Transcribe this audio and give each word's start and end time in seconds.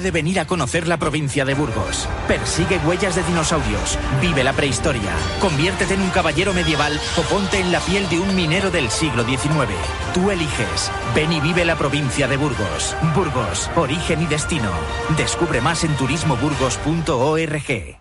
de 0.00 0.10
venir 0.10 0.40
a 0.40 0.46
conocer 0.46 0.88
la 0.88 0.96
provincia 0.96 1.44
de 1.44 1.54
Burgos. 1.54 2.08
Persigue 2.26 2.78
huellas 2.78 3.16
de 3.16 3.22
dinosaurios, 3.24 3.98
vive 4.20 4.44
la 4.44 4.52
prehistoria, 4.52 5.12
conviértete 5.40 5.94
en 5.94 6.02
un 6.02 6.10
caballero 6.10 6.52
medieval 6.52 6.98
o 7.16 7.22
ponte 7.22 7.60
en 7.60 7.72
la 7.72 7.80
piel 7.80 8.08
de 8.08 8.18
un 8.18 8.34
minero 8.34 8.70
del 8.70 8.90
siglo 8.90 9.24
XIX. 9.24 9.48
Tú 10.14 10.30
eliges. 10.30 10.90
Ven 11.14 11.32
y 11.32 11.40
vive 11.40 11.64
la 11.64 11.76
provincia 11.76 12.28
de 12.28 12.36
Burgos. 12.36 12.96
Burgos, 13.14 13.70
origen 13.76 14.22
y 14.22 14.26
destino. 14.26 14.70
Descubre 15.16 15.60
más 15.60 15.84
en 15.84 15.94
turismoburgos.org. 15.96 17.97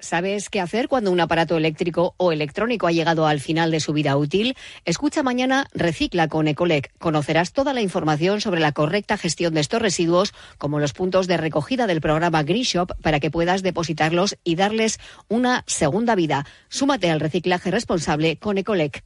¿Sabes 0.00 0.48
qué 0.48 0.60
hacer 0.60 0.88
cuando 0.88 1.12
un 1.12 1.20
aparato 1.20 1.58
eléctrico 1.58 2.14
o 2.16 2.32
electrónico 2.32 2.86
ha 2.86 2.92
llegado 2.92 3.26
al 3.26 3.38
final 3.38 3.70
de 3.70 3.80
su 3.80 3.92
vida 3.92 4.16
útil? 4.16 4.56
Escucha 4.86 5.22
mañana 5.22 5.66
Recicla 5.74 6.26
con 6.26 6.48
Ecolec. 6.48 6.90
Conocerás 6.98 7.52
toda 7.52 7.74
la 7.74 7.82
información 7.82 8.40
sobre 8.40 8.60
la 8.60 8.72
correcta 8.72 9.18
gestión 9.18 9.52
de 9.52 9.60
estos 9.60 9.82
residuos, 9.82 10.32
como 10.56 10.80
los 10.80 10.94
puntos 10.94 11.26
de 11.26 11.36
recogida 11.36 11.86
del 11.86 12.00
programa 12.00 12.42
Green 12.42 12.64
Shop, 12.64 12.92
para 13.02 13.20
que 13.20 13.30
puedas 13.30 13.62
depositarlos 13.62 14.38
y 14.42 14.56
darles 14.56 14.98
una 15.28 15.64
segunda 15.66 16.14
vida. 16.14 16.46
Súmate 16.68 17.10
al 17.10 17.20
reciclaje 17.20 17.70
responsable 17.70 18.38
con 18.38 18.56
Ecolec. 18.56 19.04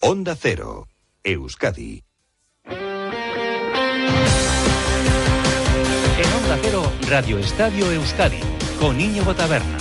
Onda 0.00 0.36
Cero. 0.36 0.86
Euskadi. 1.28 2.04
En 2.64 2.74
Onda 6.42 6.58
Cero, 6.62 6.90
Radio 7.06 7.38
Estadio 7.38 7.92
Euskadi, 7.92 8.40
con 8.80 8.96
Niño 8.96 9.22
Botaberna. 9.24 9.76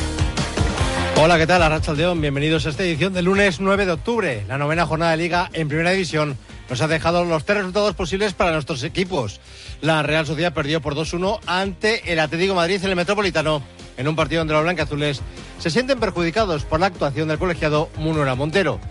Hola, 1.15 1.37
¿qué 1.37 1.47
tal? 1.47 1.63
Arrachaldeón, 1.63 2.19
bienvenidos 2.19 2.65
a 2.65 2.69
esta 2.69 2.83
edición 2.83 3.13
del 3.13 3.23
lunes 3.25 3.61
9 3.61 3.85
de 3.85 3.93
octubre. 3.93 4.43
La 4.49 4.57
novena 4.57 4.85
jornada 4.85 5.11
de 5.11 5.17
Liga 5.17 5.49
en 5.53 5.69
Primera 5.69 5.91
División 5.91 6.37
nos 6.69 6.81
ha 6.81 6.89
dejado 6.89 7.23
los 7.23 7.45
tres 7.45 7.59
resultados 7.59 7.95
posibles 7.95 8.33
para 8.33 8.51
nuestros 8.51 8.83
equipos. 8.83 9.39
La 9.79 10.03
Real 10.03 10.25
Sociedad 10.25 10.53
perdió 10.53 10.81
por 10.81 10.95
2-1 10.95 11.39
ante 11.47 12.11
el 12.11 12.19
Atlético 12.19 12.51
de 12.51 12.57
Madrid 12.57 12.83
en 12.83 12.89
el 12.89 12.97
Metropolitano, 12.97 13.63
en 13.95 14.07
un 14.09 14.17
partido 14.17 14.41
donde 14.41 14.53
los 14.53 14.63
blancazules 14.63 15.21
se 15.59 15.69
sienten 15.69 15.97
perjudicados 15.97 16.65
por 16.65 16.81
la 16.81 16.87
actuación 16.87 17.29
del 17.29 17.39
colegiado 17.39 17.89
Munera 17.95 18.35
Montero. 18.35 18.81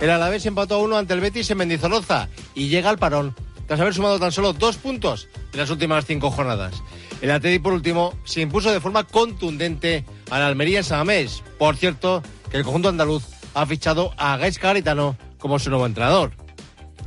El 0.00 0.10
Alavés 0.10 0.44
empató 0.44 0.74
a 0.74 0.78
uno 0.78 0.96
ante 0.96 1.14
el 1.14 1.20
Betis 1.20 1.50
en 1.50 1.58
Mendizorroza 1.58 2.28
y 2.54 2.68
llega 2.68 2.90
al 2.90 2.98
parón 2.98 3.34
tras 3.66 3.80
haber 3.80 3.94
sumado 3.94 4.18
tan 4.18 4.30
solo 4.30 4.52
dos 4.52 4.76
puntos 4.76 5.28
en 5.52 5.58
las 5.58 5.70
últimas 5.70 6.04
cinco 6.04 6.30
jornadas. 6.30 6.82
El 7.22 7.30
Atleti, 7.30 7.58
por 7.58 7.72
último, 7.72 8.14
se 8.24 8.42
impuso 8.42 8.70
de 8.70 8.80
forma 8.80 9.04
contundente 9.04 10.04
al 10.30 10.42
Almería 10.42 10.78
en 10.78 10.84
Samamés. 10.84 11.42
Por 11.58 11.76
cierto, 11.76 12.22
que 12.50 12.58
el 12.58 12.64
conjunto 12.64 12.90
andaluz 12.90 13.24
ha 13.54 13.64
fichado 13.64 14.12
a 14.18 14.36
Gaisca 14.36 14.68
Garitano 14.68 15.16
como 15.38 15.58
su 15.58 15.70
nuevo 15.70 15.86
entrenador. 15.86 16.32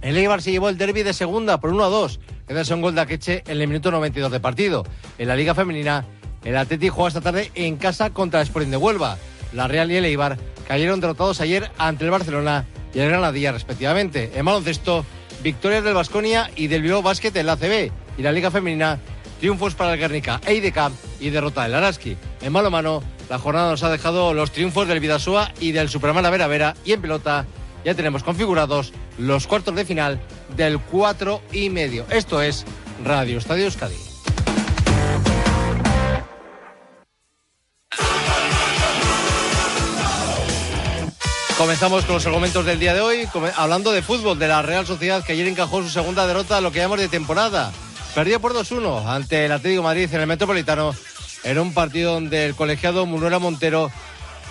El 0.02 0.18
Eibar 0.18 0.42
se 0.42 0.52
llevó 0.52 0.70
el 0.70 0.78
derby 0.78 1.04
de 1.04 1.14
segunda 1.14 1.60
por 1.60 1.72
1 1.72 1.84
a 1.84 1.90
2, 1.90 2.20
gracias 2.48 2.72
a 2.72 2.76
un 2.76 2.82
gol 2.82 2.96
de 2.96 3.02
Akeche 3.02 3.44
en 3.46 3.62
el 3.62 3.68
minuto 3.68 3.92
92 3.92 4.32
de 4.32 4.40
partido. 4.40 4.86
En 5.18 5.28
la 5.28 5.36
Liga 5.36 5.54
Femenina, 5.54 6.06
el 6.44 6.58
Atleti 6.58 6.90
juega 6.90 7.10
esta 7.10 7.22
tarde 7.22 7.52
en 7.54 7.78
casa 7.78 8.10
contra 8.10 8.40
el 8.40 8.48
Sporting 8.48 8.72
de 8.72 8.78
Huelva. 8.78 9.18
La 9.54 9.68
Real 9.68 9.92
y 9.92 9.98
el 9.98 10.06
Eibar 10.06 10.38
cayeron 10.68 11.02
derrotados 11.02 11.42
ayer 11.42 11.70
ante 11.78 12.06
el 12.06 12.12
Barcelona 12.12 12.66
y 12.94 13.00
el 13.00 13.10
Granadilla 13.10 13.52
respectivamente. 13.52 14.32
En 14.36 14.46
baloncesto, 14.46 15.06
victorias 15.44 15.84
del 15.84 15.94
Vasconia 15.94 16.50
y 16.56 16.68
del 16.68 16.82
Bilbao 16.82 17.02
Basket 17.02 17.36
en 17.36 17.46
la 17.46 17.58
CB 17.58 17.92
y 18.18 18.22
la 18.22 18.32
Liga 18.32 18.52
Femenina, 18.52 19.00
triunfos 19.40 19.76
para 19.76 19.94
el 19.94 20.00
Guernica 20.00 20.42
e 20.46 20.56
IDK 20.56 20.92
y 21.20 21.30
derrota 21.30 21.64
del 21.64 21.76
Araski. 21.76 22.18
En 22.42 22.52
mano 22.52 22.70
mano, 22.70 23.04
la 23.30 23.40
jornada 23.40 23.72
nos 23.72 23.84
ha 23.84 23.90
dejado 23.90 24.34
los 24.34 24.52
triunfos 24.52 24.88
del 24.88 25.00
Vidasoa 25.00 25.52
y 25.60 25.72
del 25.72 25.90
Superman 25.90 26.30
Vera 26.32 26.48
Vera 26.48 26.76
y 26.84 26.94
en 26.94 27.02
pelota 27.02 27.46
ya 27.86 27.96
tenemos 27.96 28.24
configurados 28.24 28.92
los 29.18 29.48
cuartos 29.48 29.76
de 29.76 29.86
final 29.86 30.20
del 30.58 30.80
4 30.80 31.42
y 31.54 31.70
medio. 31.70 32.06
Esto 32.10 32.42
es 32.42 32.66
Radio 33.04 33.38
Estadio 33.38 33.66
Euskadi. 33.66 34.09
Comenzamos 41.60 42.06
con 42.06 42.16
los 42.16 42.26
argumentos 42.26 42.64
del 42.64 42.80
día 42.80 42.94
de 42.94 43.02
hoy, 43.02 43.28
hablando 43.58 43.92
de 43.92 44.02
fútbol, 44.02 44.40
de 44.40 44.48
la 44.48 44.62
Real 44.62 44.88
Sociedad 44.88 45.26
que 45.26 45.34
ayer 45.34 45.46
encajó 45.46 45.84
su 45.84 45.90
segunda 45.90 46.26
derrota, 46.26 46.62
lo 46.62 46.72
que 46.72 46.80
llamamos 46.80 47.02
de 47.02 47.10
temporada. 47.10 47.74
Perdió 48.16 48.40
por 48.40 48.54
2-1 48.54 49.06
ante 49.06 49.44
el 49.44 49.52
Atlético 49.52 49.84
Madrid 49.84 50.08
en 50.10 50.22
el 50.22 50.28
Metropolitano, 50.28 50.96
en 51.44 51.60
un 51.60 51.74
partido 51.74 52.14
donde 52.14 52.46
el 52.46 52.56
colegiado 52.56 53.06
Munuera 53.06 53.40
Montero 53.40 53.92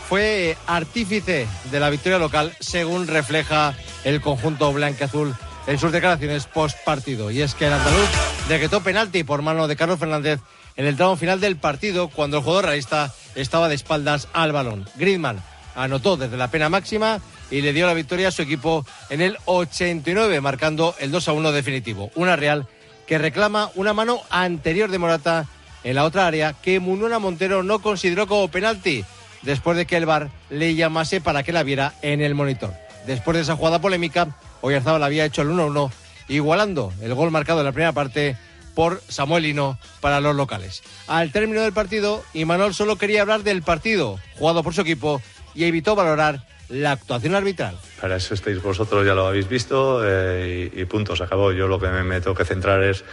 fue 0.06 0.58
artífice 0.66 1.48
de 1.70 1.80
la 1.80 1.88
victoria 1.88 2.18
local, 2.18 2.54
según 2.60 3.06
refleja 3.06 3.74
el 4.04 4.20
conjunto 4.20 4.70
blanque-azul 4.74 5.34
en 5.66 5.78
sus 5.78 5.90
declaraciones 5.90 6.44
post 6.44 6.76
partido. 6.84 7.30
Y 7.30 7.40
es 7.40 7.54
que 7.54 7.68
el 7.68 7.72
andaluz 7.72 8.08
decretó 8.50 8.82
penalti 8.82 9.24
por 9.24 9.40
mano 9.40 9.66
de 9.66 9.76
Carlos 9.76 9.98
Fernández 9.98 10.40
en 10.76 10.84
el 10.84 10.96
tramo 10.96 11.16
final 11.16 11.40
del 11.40 11.56
partido, 11.56 12.08
cuando 12.08 12.36
el 12.36 12.42
jugador 12.42 12.66
realista 12.66 13.14
estaba 13.34 13.70
de 13.70 13.76
espaldas 13.76 14.28
al 14.34 14.52
balón. 14.52 14.86
Griezmann 14.96 15.42
anotó 15.78 16.16
desde 16.16 16.36
la 16.36 16.50
pena 16.50 16.68
máxima 16.68 17.20
y 17.50 17.62
le 17.62 17.72
dio 17.72 17.86
la 17.86 17.94
victoria 17.94 18.28
a 18.28 18.32
su 18.32 18.42
equipo 18.42 18.84
en 19.08 19.20
el 19.20 19.38
89, 19.46 20.40
marcando 20.40 20.94
el 20.98 21.10
2 21.10 21.28
a 21.28 21.32
1 21.32 21.52
definitivo. 21.52 22.10
Una 22.14 22.36
Real 22.36 22.66
que 23.06 23.16
reclama 23.16 23.70
una 23.74 23.94
mano 23.94 24.20
anterior 24.28 24.90
de 24.90 24.98
Morata 24.98 25.46
en 25.84 25.94
la 25.94 26.04
otra 26.04 26.26
área 26.26 26.52
que 26.52 26.80
Mununa 26.80 27.18
Montero 27.18 27.62
no 27.62 27.80
consideró 27.80 28.26
como 28.26 28.48
penalti 28.48 29.04
después 29.42 29.76
de 29.76 29.86
que 29.86 29.96
el 29.96 30.04
VAR 30.04 30.30
le 30.50 30.74
llamase 30.74 31.20
para 31.20 31.42
que 31.42 31.52
la 31.52 31.62
viera 31.62 31.94
en 32.02 32.20
el 32.20 32.34
monitor. 32.34 32.74
Después 33.06 33.36
de 33.36 33.42
esa 33.42 33.56
jugada 33.56 33.80
polémica, 33.80 34.36
Oyarzábal 34.60 35.04
había 35.04 35.24
hecho 35.24 35.42
el 35.42 35.48
1-1, 35.48 35.90
igualando 36.28 36.92
el 37.00 37.14
gol 37.14 37.30
marcado 37.30 37.60
en 37.60 37.66
la 37.66 37.72
primera 37.72 37.92
parte 37.92 38.36
por 38.74 39.00
Samuel 39.08 39.44
Lino 39.44 39.78
para 40.00 40.20
los 40.20 40.36
locales. 40.36 40.82
Al 41.06 41.32
término 41.32 41.62
del 41.62 41.72
partido, 41.72 42.22
Imanol 42.34 42.74
solo 42.74 42.96
quería 42.96 43.22
hablar 43.22 43.42
del 43.42 43.62
partido 43.62 44.20
jugado 44.38 44.62
por 44.62 44.74
su 44.74 44.82
equipo 44.82 45.22
y 45.54 45.64
evitó 45.64 45.94
valorar 45.94 46.42
la 46.68 46.92
actuación 46.92 47.34
arbitral. 47.34 47.76
Para 48.00 48.16
eso 48.16 48.34
estáis 48.34 48.62
vosotros, 48.62 49.04
ya 49.04 49.14
lo 49.14 49.26
habéis 49.26 49.48
visto 49.48 50.02
eh, 50.04 50.70
y, 50.72 50.84
punto, 50.84 51.16
se 51.16 51.24
acabó. 51.24 51.52
Yo 51.52 51.66
lo 51.66 51.80
que 51.80 51.88
me, 51.88 52.20
tengo 52.20 52.36
que 52.36 52.44
centrar 52.44 52.82
es 52.82 53.04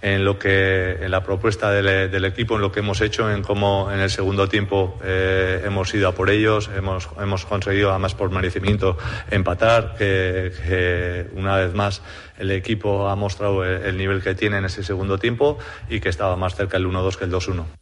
en 0.00 0.24
lo 0.24 0.38
que 0.38 0.98
en 1.00 1.10
la 1.10 1.22
propuesta 1.22 1.70
del, 1.70 2.24
equipo, 2.24 2.56
en 2.56 2.62
lo 2.62 2.72
que 2.72 2.80
hemos 2.80 3.00
hecho, 3.00 3.30
en 3.30 3.42
cómo 3.42 3.90
en 3.92 4.00
el 4.00 4.10
segundo 4.10 4.48
tiempo 4.48 4.98
eh, 5.04 5.62
hemos 5.64 5.92
ido 5.94 6.08
a 6.08 6.14
por 6.14 6.30
ellos, 6.30 6.70
hemos, 6.74 7.08
hemos 7.20 7.44
conseguido 7.44 7.90
además 7.90 8.14
por 8.14 8.30
merecimiento 8.30 8.96
empatar, 9.30 9.94
que, 9.96 11.28
una 11.34 11.56
vez 11.56 11.74
más 11.74 12.02
el 12.38 12.50
equipo 12.50 13.08
ha 13.08 13.14
mostrado 13.14 13.64
el, 13.64 13.82
el 13.82 13.96
nivel 13.96 14.22
que 14.22 14.34
tiene 14.34 14.56
en 14.56 14.64
ese 14.64 14.82
segundo 14.82 15.18
tiempo 15.18 15.58
y 15.88 16.00
que 16.00 16.08
estaba 16.08 16.34
más 16.36 16.56
cerca 16.56 16.78
el 16.78 16.86
1-2 16.86 17.16
que 17.16 17.24
el 17.24 17.30
2-1. 17.30 17.81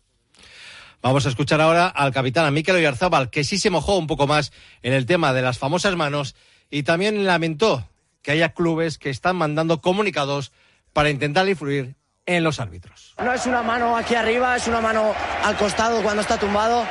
Vamos 1.03 1.25
a 1.25 1.31
escuchar 1.31 1.63
ahora 1.63 1.89
al 1.89 2.13
capitán, 2.13 2.45
a 2.45 2.51
Mikel 2.51 2.87
que 3.31 3.45
sí 3.45 3.59
se 3.59 3.71
mojó 3.71 3.97
un 3.97 4.07
poco 4.07 4.27
más 4.27 4.53
en 4.83 4.93
el 4.93 5.07
tema 5.07 5.33
de 5.33 5.41
las 5.41 5.59
famosas 5.59 5.97
manos 5.97 6.35
y 6.71 6.83
también 6.83 7.25
lamentó 7.25 7.89
que 8.23 8.33
haya 8.33 8.51
clubes 8.51 8.99
que 8.99 9.09
están 9.09 9.37
mandando 9.37 9.81
comunicados 9.81 10.53
para 10.93 11.09
intentar 11.09 11.49
influir 11.49 11.95
en 12.27 12.45
los 12.45 12.61
árbitros. 12.61 13.15
No 13.19 13.33
es 13.33 13.47
una 13.47 13.63
mano 13.63 13.97
aquí 13.97 14.15
arriba, 14.15 14.57
es 14.57 14.67
una 14.69 14.83
mano 14.83 15.15
al 15.43 15.57
costado 15.57 16.03
cuando 16.03 16.21
está 16.21 16.39
tumbado. 16.39 16.85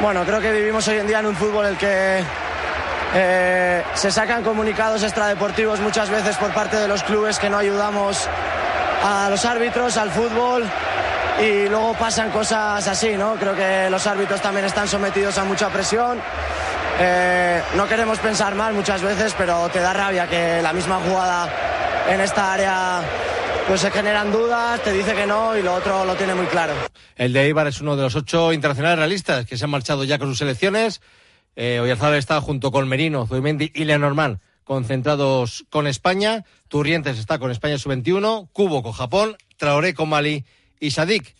Bueno, 0.00 0.24
creo 0.24 0.40
que 0.40 0.50
vivimos 0.52 0.88
hoy 0.88 0.98
en 0.98 1.06
día 1.06 1.20
en 1.20 1.26
un 1.26 1.36
fútbol 1.36 1.66
en 1.66 1.72
el 1.72 1.78
que 1.78 2.24
eh, 3.14 3.82
se 3.94 4.10
sacan 4.10 4.42
comunicados 4.42 5.02
extradeportivos 5.02 5.78
muchas 5.80 6.08
veces 6.08 6.38
por 6.38 6.54
parte 6.54 6.78
de 6.78 6.88
los 6.88 7.02
clubes 7.02 7.38
que 7.38 7.50
no 7.50 7.58
ayudamos 7.58 8.26
a 9.04 9.28
los 9.28 9.44
árbitros, 9.44 9.98
al 9.98 10.10
fútbol 10.10 10.64
y 11.40 11.68
luego 11.68 11.94
pasan 11.94 12.30
cosas 12.30 12.86
así, 12.86 13.16
¿no? 13.16 13.34
Creo 13.36 13.54
que 13.54 13.88
los 13.90 14.06
árbitros 14.06 14.40
también 14.40 14.66
están 14.66 14.88
sometidos 14.88 15.38
a 15.38 15.44
mucha 15.44 15.68
presión. 15.70 16.18
Eh, 17.00 17.62
no 17.76 17.88
queremos 17.88 18.18
pensar 18.18 18.54
mal 18.54 18.74
muchas 18.74 19.02
veces, 19.02 19.34
pero 19.36 19.68
te 19.70 19.80
da 19.80 19.92
rabia 19.92 20.28
que 20.28 20.60
la 20.62 20.72
misma 20.72 21.00
jugada 21.00 21.48
en 22.08 22.20
esta 22.20 22.52
área 22.52 23.02
pues 23.66 23.80
se 23.80 23.90
generan 23.90 24.32
dudas, 24.32 24.82
te 24.82 24.92
dice 24.92 25.14
que 25.14 25.26
no 25.26 25.56
y 25.56 25.62
lo 25.62 25.74
otro 25.74 26.04
lo 26.04 26.14
tiene 26.16 26.34
muy 26.34 26.46
claro. 26.46 26.72
El 27.16 27.32
de 27.32 27.44
Eibar 27.44 27.66
es 27.66 27.80
uno 27.80 27.96
de 27.96 28.02
los 28.02 28.14
ocho 28.16 28.52
internacionales 28.52 28.98
realistas 28.98 29.46
que 29.46 29.56
se 29.56 29.64
han 29.64 29.70
marchado 29.70 30.04
ya 30.04 30.18
con 30.18 30.28
sus 30.28 30.38
selecciones. 30.38 31.00
Eh, 31.54 31.80
Oyarzabal 31.80 32.16
está 32.16 32.40
junto 32.40 32.70
con 32.70 32.88
Merino, 32.88 33.26
Zubimendi 33.26 33.70
y 33.74 33.84
Lenormand 33.84 34.40
concentrados 34.64 35.64
con 35.70 35.86
España. 35.86 36.44
Turrientes 36.68 37.18
está 37.18 37.38
con 37.38 37.50
España 37.50 37.78
sub-21, 37.78 38.48
Cubo 38.52 38.82
con 38.82 38.92
Japón, 38.92 39.36
Traoré 39.56 39.94
con 39.94 40.08
Mali 40.08 40.44
y 40.82 40.90
Sadik, 40.90 41.36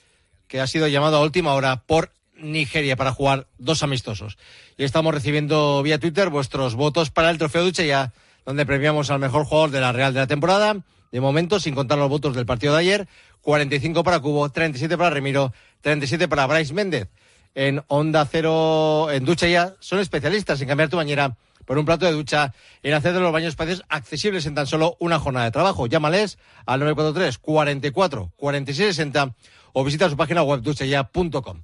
que 0.47 0.61
ha 0.61 0.69
sido 0.69 0.87
llamado 0.87 1.17
a 1.17 1.21
última 1.21 1.55
hora 1.55 1.83
por 1.85 2.13
Nigeria 2.37 2.95
para 2.95 3.13
jugar 3.13 3.49
dos 3.59 3.83
amistosos. 3.83 4.39
Y 4.79 4.85
estamos 4.85 5.13
recibiendo 5.13 5.83
vía 5.83 5.99
Twitter 5.99 6.29
vuestros 6.29 6.77
votos 6.77 7.11
para 7.11 7.29
el 7.29 7.39
trofeo 7.39 7.69
ya 7.71 8.13
donde 8.47 8.65
premiamos 8.65 9.11
al 9.11 9.19
mejor 9.19 9.45
jugador 9.45 9.71
de 9.73 9.81
la 9.81 9.91
Real 9.91 10.15
de 10.15 10.21
la 10.21 10.29
temporada. 10.29 10.77
De 11.11 11.21
momento, 11.21 11.59
sin 11.59 11.75
contar 11.75 11.99
los 11.99 12.09
votos 12.09 12.37
del 12.37 12.47
partido 12.47 12.75
de 12.75 12.81
ayer, 12.81 13.09
45 13.41 14.05
para 14.05 14.21
Cubo, 14.21 14.49
37 14.49 14.97
para 14.97 15.11
Remiro, 15.11 15.53
37 15.81 16.29
para 16.29 16.47
Bryce 16.47 16.73
Méndez. 16.73 17.09
En 17.57 17.83
Onda 17.89 18.25
Cero, 18.31 19.11
en 19.11 19.25
Ducha 19.25 19.49
ya, 19.49 19.75
son 19.81 19.99
especialistas 19.99 20.61
en 20.61 20.69
cambiar 20.69 20.89
tu 20.89 20.97
bañera 20.97 21.37
por 21.65 21.79
un 21.79 21.85
plato 21.85 22.07
de 22.07 22.13
ducha 22.13 22.55
en 22.83 22.95
hacer 22.95 23.13
de 23.13 23.21
los 23.21 23.33
baños 23.33 23.51
espacios 23.51 23.83
accesibles 23.89 24.47
en 24.47 24.55
tan 24.55 24.67
solo 24.67 24.97
una 25.01 25.19
jornada 25.19 25.47
de 25.47 25.53
trabajo. 25.53 25.87
Llámales 25.87 26.39
al 26.67 26.81
943 26.81 27.39
44 27.39 28.33
46 28.37 28.97
60 28.97 29.35
o 29.73 29.85
visita 29.85 30.11
su 30.11 30.17
página 30.17 30.43
web 30.43 30.63
duchaya.com. 30.63 31.63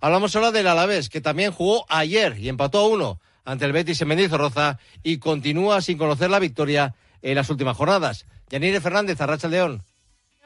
Hablamos 0.00 0.36
ahora 0.36 0.52
del 0.52 0.68
Alavés, 0.68 1.08
que 1.08 1.20
también 1.20 1.50
jugó 1.50 1.84
ayer 1.88 2.38
y 2.38 2.48
empató 2.48 2.78
a 2.78 2.88
uno 2.88 3.20
ante 3.44 3.64
el 3.64 3.72
Betis 3.72 4.00
en 4.00 4.08
Mendizorroza 4.08 4.78
y 5.02 5.18
continúa 5.18 5.80
sin 5.80 5.98
conocer 5.98 6.30
la 6.30 6.38
victoria 6.38 6.94
en 7.22 7.34
las 7.34 7.50
últimas 7.50 7.76
jornadas. 7.76 8.26
Yanire 8.50 8.80
Fernández, 8.80 9.20
Arracha 9.20 9.48
León. 9.48 9.82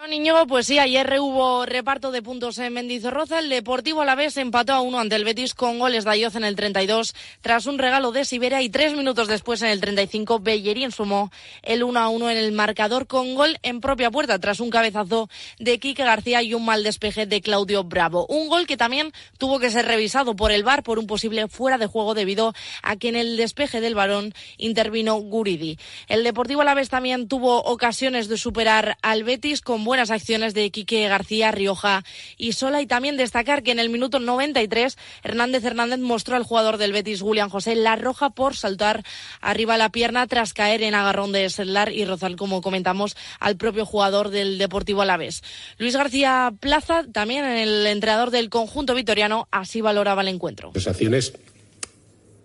Niño, 0.08 0.49
pues 0.49 0.66
sí, 0.66 0.81
ayer 0.81 1.16
hubo 1.20 1.64
reparto 1.64 2.10
de 2.10 2.22
puntos 2.22 2.58
en 2.58 2.72
Mendizorroza. 2.72 3.38
El 3.38 3.49
Deportivo 3.49 4.02
a 4.02 4.04
la 4.04 4.16
vez 4.16 4.37
empató 4.37 4.72
a 4.72 4.81
uno 4.81 4.99
ante 4.99 5.14
el 5.14 5.25
Betis 5.25 5.54
con 5.54 5.78
goles 5.78 6.04
de 6.04 6.10
Ayoz 6.10 6.34
en 6.34 6.43
el 6.43 6.56
32 6.56 7.14
tras 7.40 7.66
un 7.66 7.78
regalo 7.78 8.10
de 8.10 8.25
Siberia 8.25 8.60
y 8.62 8.69
tres 8.69 8.96
minutos 8.96 9.28
después 9.28 9.62
en 9.62 9.69
el 9.69 9.81
35 9.81 10.40
Bellerín 10.40 10.90
sumó 10.90 11.31
el 11.62 11.84
1 11.84 12.00
a 12.00 12.08
1 12.08 12.31
en 12.31 12.37
el 12.37 12.50
marcador 12.50 13.06
con 13.06 13.37
gol 13.37 13.58
en 13.62 13.81
propia 13.81 14.10
puerta 14.10 14.40
tras 14.40 14.58
un 14.58 14.70
cabezazo 14.70 15.31
de 15.60 15.78
Quique 15.78 16.02
García 16.02 16.43
y 16.43 16.52
un 16.52 16.64
mal 16.64 16.82
despeje 16.82 17.26
de 17.26 17.40
Claudio 17.40 17.84
Bravo. 17.84 18.26
Un 18.26 18.48
gol 18.48 18.66
que 18.66 18.76
también 18.76 19.12
tuvo 19.38 19.60
que 19.60 19.70
ser 19.70 19.87
revisado 19.87 20.34
por 20.34 20.50
el 20.50 20.64
VAR 20.64 20.82
por 20.82 20.98
un 20.98 21.06
posible 21.06 21.46
fuera 21.46 21.78
de 21.78 21.87
juego 21.87 22.14
debido 22.14 22.55
a 22.82 22.96
que 22.96 23.08
en 23.08 23.16
el 23.16 23.37
despeje 23.37 23.81
del 23.81 23.94
varón 23.94 24.34
intervino 24.58 25.14
Guridi. 25.14 25.78
El 26.08 26.25
Deportivo 26.25 26.62
a 26.62 26.64
la 26.64 26.75
vez 26.75 26.88
también 26.88 27.28
tuvo 27.28 27.62
ocasiones 27.62 28.26
de 28.28 28.37
superar 28.37 28.98
al 29.00 29.22
Betis 29.22 29.60
con 29.60 29.84
buenas 29.92 30.10
acciones 30.10 30.54
de 30.54 30.70
Quique 30.70 31.06
García, 31.06 31.50
Rioja 31.50 32.02
y 32.38 32.52
Sola. 32.52 32.80
Y 32.80 32.86
también 32.86 33.18
destacar 33.18 33.62
que 33.62 33.72
en 33.72 33.78
el 33.78 33.90
minuto 33.90 34.20
93 34.20 34.96
Hernández 35.22 35.62
Hernández 35.66 35.98
mostró 35.98 36.34
al 36.34 36.44
jugador 36.44 36.78
del 36.78 36.92
Betis, 36.92 37.20
Julián 37.20 37.50
José, 37.50 37.74
la 37.74 37.96
roja 37.96 38.30
por 38.30 38.56
saltar 38.56 39.02
arriba 39.42 39.76
la 39.76 39.90
pierna 39.90 40.26
tras 40.26 40.54
caer 40.54 40.82
en 40.82 40.94
agarrón 40.94 41.32
de 41.32 41.50
Sedlar 41.50 41.92
y 41.92 42.06
rozar, 42.06 42.36
como 42.36 42.62
comentamos, 42.62 43.18
al 43.38 43.58
propio 43.58 43.84
jugador 43.84 44.30
del 44.30 44.56
Deportivo 44.56 45.02
Alavés. 45.02 45.42
Luis 45.76 45.94
García 45.94 46.54
Plaza, 46.58 47.04
también 47.12 47.44
el 47.44 47.86
entrenador 47.86 48.30
del 48.30 48.48
conjunto 48.48 48.94
vitoriano, 48.94 49.46
así 49.50 49.82
valoraba 49.82 50.22
el 50.22 50.28
encuentro. 50.28 50.70
Las 50.72 50.86
acciones 50.86 51.34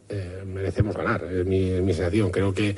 eh, 0.10 0.44
merecemos 0.46 0.98
ganar, 0.98 1.24
es 1.24 1.46
mi, 1.46 1.70
sensación. 1.94 2.30
Creo 2.30 2.54
que 2.54 2.76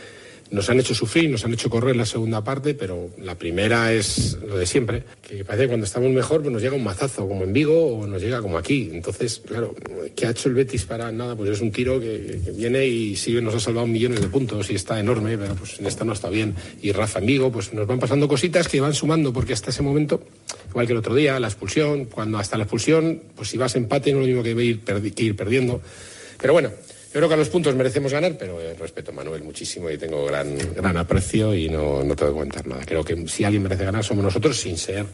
nos 0.52 0.70
han 0.70 0.80
hecho 0.80 0.96
sufrir, 0.96 1.30
nos 1.30 1.46
han 1.46 1.54
hecho 1.54 1.70
correr 1.70 1.96
la 1.96 2.06
segunda 2.06 2.44
parte, 2.44 2.74
pero 2.74 3.10
la 3.20 3.36
primera 3.36 3.94
es 3.94 4.38
lo 4.46 4.58
de 4.58 4.66
siempre, 4.66 5.04
que 5.22 5.46
parece 5.46 5.64
que 5.64 5.68
cuando 5.70 5.86
estamos 5.86 6.10
mejor 6.12 6.42
pues 6.42 6.52
nos 6.52 6.62
llega 6.62 6.76
un 6.76 6.84
mazazo, 6.84 7.28
como 7.28 7.44
en 7.44 7.54
Vigo, 7.54 8.00
o 8.00 8.08
nos 8.08 8.22
llega 8.22 8.42
como 8.42 8.58
aquí. 8.58 8.90
Entonces, 8.92 9.42
claro, 9.46 9.76
¿qué 10.16 10.26
ha 10.26 10.32
hecho 10.32 10.50
el 10.50 10.56
Betis 10.56 10.86
para 10.86 11.12
nada? 11.12 11.36
Pues 11.36 11.52
es 11.52 11.62
un 11.62 11.72
tiro 11.72 12.00
que, 12.00 12.40
viene 12.56 12.86
y 12.88 13.16
sigue, 13.16 13.42
nos 13.42 13.56
ha 13.56 13.60
salvado 13.60 13.88
millones 13.88 14.22
de 14.22 14.28
puntos 14.28 14.70
y 14.72 14.76
está 14.76 15.00
enorme, 15.00 15.38
pero 15.38 15.56
pues 15.56 15.80
en 15.80 15.86
esta 15.86 16.04
no 16.04 16.14
está 16.14 16.30
bien. 16.30 16.56
Y 16.82 16.92
Rafa 16.92 17.20
en 17.20 17.28
Vigo, 17.28 17.52
pues 17.52 17.74
nos 17.74 17.86
van 17.86 18.00
pasando 18.00 18.28
cositas 18.28 18.68
que 18.68 18.82
van 18.82 18.94
sumando, 18.94 19.32
porque 19.32 19.54
hasta 19.54 19.70
ese 19.70 19.84
momento, 19.84 20.22
igual 20.70 20.88
que 20.88 20.94
el 20.94 21.00
otro 21.00 21.14
día, 21.14 21.40
la 21.40 21.48
expulsión, 21.48 22.06
cuando 22.06 22.40
hasta 22.40 22.58
la 22.58 22.64
expulsión, 22.64 23.22
pues 23.36 23.50
si 23.50 23.58
vas 23.58 23.76
empate 23.76 24.12
no 24.14 24.22
es 24.22 24.28
lo 24.28 24.42
mismo 24.42 24.44
que 24.44 24.64
ir, 24.64 24.80
que 24.82 25.24
ir 25.24 25.36
perdiendo. 25.36 25.82
Pero 26.40 26.54
bueno, 26.54 26.72
creo 27.12 27.28
que 27.28 27.34
a 27.34 27.38
los 27.38 27.50
puntos 27.50 27.76
merecemos 27.76 28.12
ganar, 28.12 28.36
pero 28.38 28.62
eh, 28.62 28.74
respeto 28.76 29.12
a 29.12 29.14
Manuel 29.14 29.44
muchísimo 29.44 29.90
y 29.90 29.98
tengo 29.98 30.26
gran, 30.26 30.58
gran 30.76 30.98
aprecio 30.98 31.54
y 31.54 31.70
no, 31.70 32.04
no 32.04 32.16
tengo 32.16 32.32
que 32.32 32.38
comentar 32.38 32.68
nada. 32.68 32.86
Creo 32.86 33.04
que 33.04 33.28
si 33.28 33.44
alguien 33.44 33.64
merece 33.64 33.86
ganar 33.86 34.04
somos 34.04 34.24
nosotros 34.24 34.58
sin 34.60 34.78
ser 34.78 35.06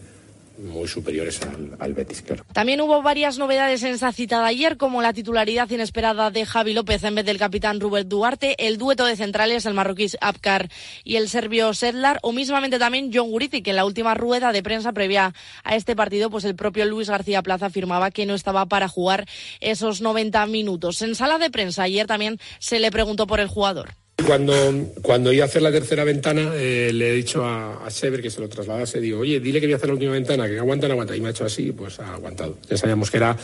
muy 0.57 0.88
superiores 0.88 1.42
al, 1.42 1.75
al, 1.80 1.94
Betis, 1.94 2.22
claro. 2.22 2.46
También 2.54 2.81
hubo 2.81 3.02
varias 3.02 3.38
novedades 3.38 3.84
en 3.84 3.94
esa 3.94 4.12
citada 4.12 4.48
ayer, 4.48 4.78
como 4.78 5.02
la 5.02 5.13
titularidad 5.13 5.69
inesperada 5.69 6.31
de 6.31 6.46
Javi 6.46 6.74
López 6.74 7.04
en 7.04 7.16
vez 7.16 7.25
del 7.25 7.38
capitán 7.38 7.80
Rubén 7.80 8.07
Duarte, 8.07 8.56
el 8.66 8.78
dueto 8.78 9.06
de 9.06 9.16
centrales, 9.16 9.66
el 9.66 9.74
marroquí 9.74 10.06
Abkar 10.22 10.69
y 11.04 11.16
el 11.16 11.30
serbio 11.30 11.74
Sedlar, 11.74 12.19
o 12.22 12.31
mismamente 12.31 12.80
también 12.80 13.12
John 13.13 13.30
Gurici, 13.30 13.62
que 13.62 13.72
en 13.72 13.75
la 13.78 13.86
última 13.86 14.13
rueda 14.13 14.52
de 14.52 14.63
prensa 14.63 14.94
previa 14.94 15.34
a 15.63 15.75
este 15.75 15.96
partido, 15.96 16.30
pues 16.30 16.46
el 16.46 16.56
propio 16.56 16.86
Luis 16.86 17.10
García 17.10 17.42
Plaza 17.42 17.68
afirmaba 17.68 18.12
que 18.12 18.25
no 18.25 18.36
estaba 18.36 18.66
para 18.66 18.88
jugar 18.88 19.25
esos 19.60 20.01
90 20.01 20.46
minutos. 20.48 21.01
En 21.01 21.16
sala 21.16 21.38
de 21.38 21.50
prensa 21.50 21.84
ayer 21.84 22.08
también 22.08 22.40
se 22.60 22.80
le 22.80 22.92
preguntó 22.92 23.28
por 23.28 23.40
el 23.40 23.48
jugador. 23.48 24.05
Cuando, 24.25 24.54
cuando 25.01 25.31
iba 25.31 25.44
a 25.44 25.48
hacer 25.48 25.62
la 25.62 25.72
tercera 25.72 26.04
ventana, 26.04 26.51
eh, 26.56 26.92
le 26.92 27.12
he 27.12 27.13
dicho 27.13 27.45
a, 27.45 27.86
a, 27.86 27.92
Sever 27.92 28.22
que 28.22 28.30
se 28.30 28.42
lo 28.42 28.50
trasladase. 28.50 29.00
Digo, 29.00 29.19
oye, 29.19 29.39
dile 29.39 29.60
que 29.60 29.68
voy 29.68 29.74
a 29.74 29.75
hacer 29.75 29.88
la 29.88 29.94
última 29.94 30.13
ventana, 30.13 30.48
que 30.48 30.57
aguanta, 30.57 30.88
no 30.88 30.94
aguanta. 30.94 31.16
Y 31.16 31.22
me 31.22 31.27
ha 31.27 31.31
hecho 31.31 31.45
así, 31.45 31.72
pues 31.72 32.00
ha 32.00 32.13
aguantado. 32.13 32.57
Ya 32.69 32.77
sabíamos 32.77 33.12
que 33.12 33.18
era 33.18 33.38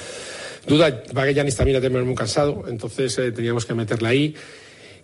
duda. 0.67 1.03
Va 1.15 1.25
que 1.25 1.33
Yanis 1.33 1.55
también 1.55 1.77
a 1.77 1.81
tener 1.81 2.03
muy 2.03 2.15
cansado, 2.15 2.65
entonces 2.67 3.17
eh, 3.19 3.31
teníamos 3.31 3.65
que 3.65 3.73
meterla 3.73 4.09
ahí. 4.09 4.35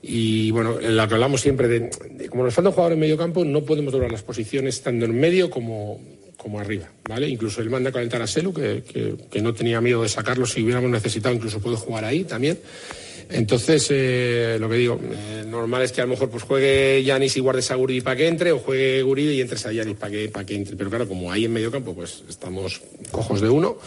Y 0.01 0.51
bueno, 0.51 0.79
en 0.79 0.95
lo 0.95 1.07
que 1.07 1.13
hablamos 1.13 1.41
siempre 1.41 1.68
de, 1.68 1.89
de 2.12 2.29
como 2.29 2.44
nos 2.44 2.53
falta 2.53 2.69
un 2.69 2.75
jugador 2.75 2.94
en 2.94 3.00
medio 3.00 3.18
campo, 3.18 3.44
no 3.44 3.63
podemos 3.63 3.94
doblar 3.94 4.12
las 4.12 4.24
posiciones 4.24 4.81
tanto 4.81 5.06
en 5.06 5.19
medio 5.19 5.50
como, 5.50 6.00
como 6.38 6.59
arriba, 6.59 6.89
¿vale? 7.07 7.27
Incluso 7.27 7.62
él 7.62 7.69
manda 7.69 7.89
a 7.89 7.94
calentar 7.94 8.21
a 8.21 8.27
Selu, 8.27 8.53
que, 8.53 8.83
que, 8.83 9.15
que 9.29 9.41
no 9.41 9.53
tenía 9.53 9.81
miedo 9.81 10.03
de 10.03 10.09
sacarlo 10.09 10.45
si 10.45 10.63
hubiéramos 10.63 10.89
necesitado, 10.89 11.33
incluso 11.35 11.59
puede 11.59 11.77
jugar 11.77 12.06
ahí 12.06 12.24
también. 12.24 12.59
Entonces, 13.29 13.88
eh, 13.89 14.57
lo 14.59 14.69
que 14.69 14.75
digo, 14.75 15.00
eh, 15.01 15.44
normal 15.45 15.81
es 15.81 15.91
que 15.91 16.01
a 16.01 16.06
lo 16.06 16.12
mejor 16.12 16.29
pues 16.29 16.44
juegue 16.44 17.03
Yanis 17.03 17.35
y 17.38 17.39
guardes 17.41 17.69
a 17.71 17.75
Guridi 17.75 18.01
para 18.01 18.15
que 18.15 18.27
entre, 18.27 18.51
o 18.51 18.59
juegue 18.59 19.01
Guridi 19.01 19.33
y 19.33 19.41
entres 19.41 19.65
a 19.65 19.71
Yanis 19.74 19.97
para 19.97 20.12
que, 20.12 20.29
para 20.29 20.45
que 20.45 20.56
entre. 20.56 20.75
Pero 20.75 20.89
claro, 20.89 21.07
como 21.07 21.31
ahí 21.31 21.45
en 21.45 21.53
medio 21.53 21.71
campo, 21.71 21.94
pues 21.94 22.24
estamos 22.29 22.81
cojos 23.12 23.41
de 23.41 23.50
uno. 23.50 23.77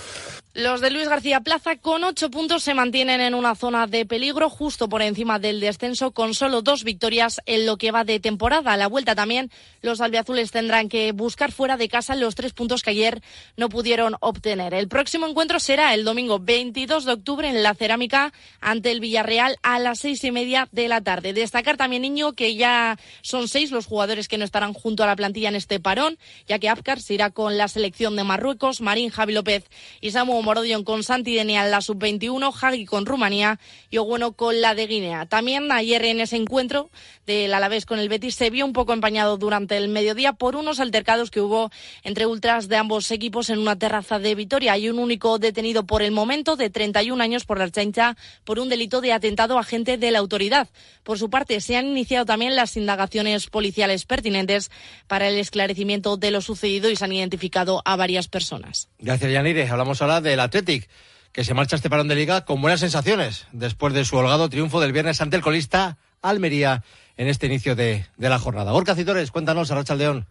Los 0.60 0.82
de 0.82 0.90
Luis 0.90 1.08
García 1.08 1.40
Plaza 1.40 1.76
con 1.76 2.04
ocho 2.04 2.30
puntos 2.30 2.62
se 2.62 2.74
mantienen 2.74 3.22
en 3.22 3.34
una 3.34 3.54
zona 3.54 3.86
de 3.86 4.04
peligro 4.04 4.50
justo 4.50 4.90
por 4.90 5.00
encima 5.00 5.38
del 5.38 5.58
descenso 5.58 6.10
con 6.10 6.34
solo 6.34 6.60
dos 6.60 6.84
victorias 6.84 7.40
en 7.46 7.64
lo 7.64 7.78
que 7.78 7.92
va 7.92 8.04
de 8.04 8.20
temporada. 8.20 8.74
A 8.74 8.76
la 8.76 8.86
vuelta 8.86 9.14
también 9.14 9.50
los 9.80 10.02
albiazules 10.02 10.50
tendrán 10.50 10.90
que 10.90 11.12
buscar 11.12 11.50
fuera 11.50 11.78
de 11.78 11.88
casa 11.88 12.14
los 12.14 12.34
tres 12.34 12.52
puntos 12.52 12.82
que 12.82 12.90
ayer 12.90 13.22
no 13.56 13.70
pudieron 13.70 14.16
obtener. 14.20 14.74
El 14.74 14.86
próximo 14.86 15.26
encuentro 15.26 15.60
será 15.60 15.94
el 15.94 16.04
domingo 16.04 16.38
22 16.38 17.06
de 17.06 17.12
octubre 17.12 17.48
en 17.48 17.62
la 17.62 17.72
Cerámica 17.72 18.34
ante 18.60 18.90
el 18.90 19.00
Villarreal 19.00 19.56
a 19.62 19.78
las 19.78 20.00
seis 20.00 20.22
y 20.24 20.30
media 20.30 20.68
de 20.72 20.88
la 20.88 21.00
tarde. 21.00 21.32
Destacar 21.32 21.78
también, 21.78 22.02
niño, 22.02 22.34
que 22.34 22.54
ya 22.54 22.98
son 23.22 23.48
seis 23.48 23.70
los 23.70 23.86
jugadores 23.86 24.28
que 24.28 24.36
no 24.36 24.44
estarán 24.44 24.74
junto 24.74 25.04
a 25.04 25.06
la 25.06 25.16
plantilla 25.16 25.48
en 25.48 25.56
este 25.56 25.80
parón, 25.80 26.18
ya 26.46 26.58
que 26.58 26.68
Apcar 26.68 27.00
se 27.00 27.14
irá 27.14 27.30
con 27.30 27.56
la 27.56 27.66
selección 27.66 28.14
de 28.14 28.24
Marruecos, 28.24 28.82
Marín 28.82 29.08
Javi 29.08 29.32
López 29.32 29.64
y 30.02 30.10
Samu 30.10 30.49
Morodion 30.50 30.82
con 30.82 31.04
Santi 31.04 31.36
Denial, 31.36 31.70
la 31.70 31.80
sub-21, 31.80 32.52
Hagi 32.60 32.84
con 32.84 33.06
Rumanía 33.06 33.60
y 33.88 33.98
Ogueno 33.98 34.32
con 34.32 34.60
la 34.60 34.74
de 34.74 34.88
Guinea. 34.88 35.26
También 35.26 35.70
ayer 35.70 36.04
en 36.04 36.18
ese 36.18 36.34
encuentro 36.34 36.90
del 37.24 37.54
Alavés 37.54 37.86
con 37.86 38.00
el 38.00 38.08
Betis 38.08 38.34
se 38.34 38.50
vio 38.50 38.66
un 38.66 38.72
poco 38.72 38.92
empañado 38.92 39.36
durante 39.36 39.76
el 39.76 39.86
mediodía 39.86 40.32
por 40.32 40.56
unos 40.56 40.80
altercados 40.80 41.30
que 41.30 41.40
hubo 41.40 41.70
entre 42.02 42.26
ultras 42.26 42.66
de 42.66 42.74
ambos 42.74 43.12
equipos 43.12 43.48
en 43.48 43.60
una 43.60 43.78
terraza 43.78 44.18
de 44.18 44.34
Vitoria. 44.34 44.72
Hay 44.72 44.88
un 44.88 44.98
único 44.98 45.38
detenido 45.38 45.86
por 45.86 46.02
el 46.02 46.10
momento 46.10 46.56
de 46.56 46.68
31 46.68 47.22
años 47.22 47.44
por 47.44 47.60
la 47.60 47.70
chancha 47.70 48.16
por 48.42 48.58
un 48.58 48.68
delito 48.68 49.00
de 49.00 49.12
atentado 49.12 49.56
a 49.56 49.60
agente 49.60 49.98
de 49.98 50.10
la 50.10 50.18
autoridad. 50.18 50.68
Por 51.04 51.16
su 51.16 51.30
parte, 51.30 51.60
se 51.60 51.76
han 51.76 51.86
iniciado 51.86 52.26
también 52.26 52.56
las 52.56 52.76
indagaciones 52.76 53.46
policiales 53.46 54.04
pertinentes 54.04 54.72
para 55.06 55.28
el 55.28 55.38
esclarecimiento 55.38 56.16
de 56.16 56.32
lo 56.32 56.40
sucedido 56.40 56.90
y 56.90 56.96
se 56.96 57.04
han 57.04 57.12
identificado 57.12 57.82
a 57.84 57.94
varias 57.94 58.26
personas. 58.26 58.88
Gracias, 58.98 59.30
Yanire. 59.30 59.68
Hablamos 59.68 60.02
ahora 60.02 60.20
del 60.30 60.40
Athletic, 60.40 60.88
que 61.32 61.44
se 61.44 61.54
marcha 61.54 61.76
este 61.76 61.90
parón 61.90 62.08
de 62.08 62.14
liga 62.14 62.44
con 62.44 62.60
buenas 62.60 62.80
sensaciones 62.80 63.46
después 63.52 63.94
de 63.94 64.04
su 64.04 64.16
holgado 64.16 64.48
triunfo 64.48 64.80
del 64.80 64.92
viernes 64.92 65.20
ante 65.20 65.36
el 65.36 65.42
colista 65.42 65.98
Almería 66.22 66.82
en 67.16 67.28
este 67.28 67.46
inicio 67.46 67.76
de, 67.76 68.06
de 68.16 68.28
la 68.28 68.38
jornada. 68.38 68.72
Gorka 68.72 68.94
Citores, 68.94 69.30
cuéntanos, 69.30 69.70
Arracha 69.70 69.94
León. 69.94 70.26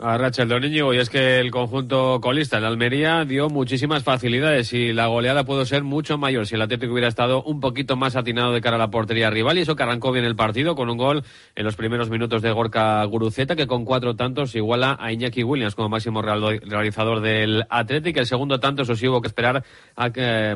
A 0.00 0.16
Rachel 0.16 0.48
Doniño, 0.48 0.94
y 0.94 0.98
es 0.98 1.10
que 1.10 1.40
el 1.40 1.50
conjunto 1.50 2.20
colista, 2.20 2.58
el 2.58 2.64
Almería, 2.64 3.24
dio 3.24 3.48
muchísimas 3.48 4.04
facilidades 4.04 4.72
y 4.72 4.92
la 4.92 5.08
goleada 5.08 5.42
pudo 5.42 5.66
ser 5.66 5.82
mucho 5.82 6.16
mayor 6.18 6.46
si 6.46 6.54
el 6.54 6.62
Atlético 6.62 6.92
hubiera 6.92 7.08
estado 7.08 7.42
un 7.42 7.58
poquito 7.58 7.96
más 7.96 8.14
atinado 8.14 8.52
de 8.52 8.60
cara 8.60 8.76
a 8.76 8.78
la 8.78 8.90
portería 8.90 9.28
rival 9.28 9.58
y 9.58 9.62
eso 9.62 9.74
que 9.74 9.82
arrancó 9.82 10.12
bien 10.12 10.24
el 10.24 10.36
partido 10.36 10.76
con 10.76 10.88
un 10.88 10.98
gol 10.98 11.24
en 11.56 11.64
los 11.64 11.74
primeros 11.74 12.10
minutos 12.10 12.42
de 12.42 12.52
Gorka 12.52 13.02
Guruceta 13.06 13.56
que 13.56 13.66
con 13.66 13.84
cuatro 13.84 14.14
tantos 14.14 14.54
iguala 14.54 14.96
a 15.00 15.10
Iñaki 15.10 15.42
Williams 15.42 15.74
como 15.74 15.88
máximo 15.88 16.22
realizador 16.22 17.20
del 17.20 17.64
Atlético. 17.68 18.20
El 18.20 18.26
segundo 18.26 18.60
tanto, 18.60 18.82
eso 18.82 18.94
sí 18.94 19.08
hubo 19.08 19.20
que 19.20 19.26
esperar 19.26 19.64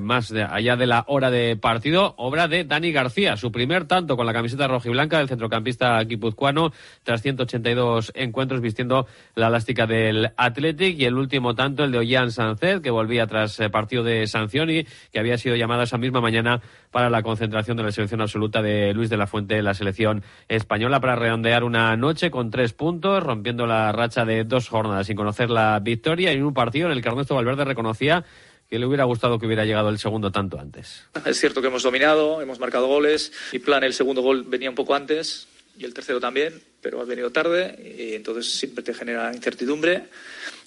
más 0.00 0.28
de, 0.28 0.44
allá 0.44 0.76
de 0.76 0.86
la 0.86 1.04
hora 1.08 1.32
de 1.32 1.56
partido, 1.56 2.14
obra 2.16 2.46
de 2.46 2.62
Dani 2.62 2.92
García, 2.92 3.36
su 3.36 3.50
primer 3.50 3.86
tanto 3.86 4.16
con 4.16 4.24
la 4.24 4.32
camiseta 4.32 4.68
rojiblanca 4.68 5.18
del 5.18 5.26
centrocampista 5.26 6.00
guipuzcoano 6.04 6.72
tras 7.02 7.22
182 7.22 8.12
encuentros 8.14 8.60
vistiendo 8.60 9.08
la 9.34 9.48
elástica 9.48 9.86
del 9.86 10.32
Athletic 10.36 10.98
y 10.98 11.04
el 11.04 11.14
último 11.14 11.54
tanto 11.54 11.84
el 11.84 11.92
de 11.92 11.98
Ollán 11.98 12.30
Sancet 12.30 12.82
que 12.82 12.90
volvía 12.90 13.26
tras 13.26 13.58
eh, 13.60 13.70
partido 13.70 14.02
de 14.02 14.26
sanción 14.26 14.70
y 14.70 14.86
que 15.12 15.18
había 15.18 15.38
sido 15.38 15.56
llamado 15.56 15.82
esa 15.82 15.98
misma 15.98 16.20
mañana 16.20 16.60
para 16.90 17.08
la 17.10 17.22
concentración 17.22 17.76
de 17.76 17.84
la 17.84 17.92
selección 17.92 18.20
absoluta 18.20 18.62
de 18.62 18.92
Luis 18.92 19.10
de 19.10 19.16
la 19.16 19.26
Fuente 19.26 19.62
la 19.62 19.74
selección 19.74 20.22
española 20.48 21.00
para 21.00 21.16
redondear 21.16 21.64
una 21.64 21.96
noche 21.96 22.30
con 22.30 22.50
tres 22.50 22.72
puntos 22.72 23.22
rompiendo 23.22 23.66
la 23.66 23.92
racha 23.92 24.24
de 24.24 24.44
dos 24.44 24.68
jornadas 24.68 25.06
sin 25.06 25.16
conocer 25.16 25.50
la 25.50 25.78
victoria 25.80 26.32
y 26.32 26.36
en 26.36 26.44
un 26.44 26.54
partido 26.54 26.86
en 26.86 26.92
el 26.92 27.02
que 27.02 27.08
Ernesto 27.08 27.34
Valverde 27.34 27.64
reconocía 27.64 28.24
que 28.68 28.78
le 28.78 28.86
hubiera 28.86 29.04
gustado 29.04 29.38
que 29.38 29.46
hubiera 29.46 29.66
llegado 29.66 29.90
el 29.90 29.98
segundo 29.98 30.32
tanto 30.32 30.58
antes. 30.58 31.06
Es 31.26 31.38
cierto 31.38 31.60
que 31.60 31.66
hemos 31.66 31.82
dominado, 31.82 32.40
hemos 32.40 32.58
marcado 32.58 32.86
goles. 32.86 33.30
Mi 33.52 33.58
plan, 33.58 33.84
el 33.84 33.92
segundo 33.92 34.22
gol 34.22 34.44
venía 34.44 34.70
un 34.70 34.74
poco 34.74 34.94
antes 34.94 35.51
y 35.78 35.84
el 35.84 35.94
tercero 35.94 36.20
también, 36.20 36.60
pero 36.80 37.00
ha 37.00 37.04
venido 37.04 37.30
tarde 37.30 37.76
y 37.98 38.14
entonces 38.14 38.52
siempre 38.52 38.84
te 38.84 38.94
genera 38.94 39.32
incertidumbre. 39.34 40.04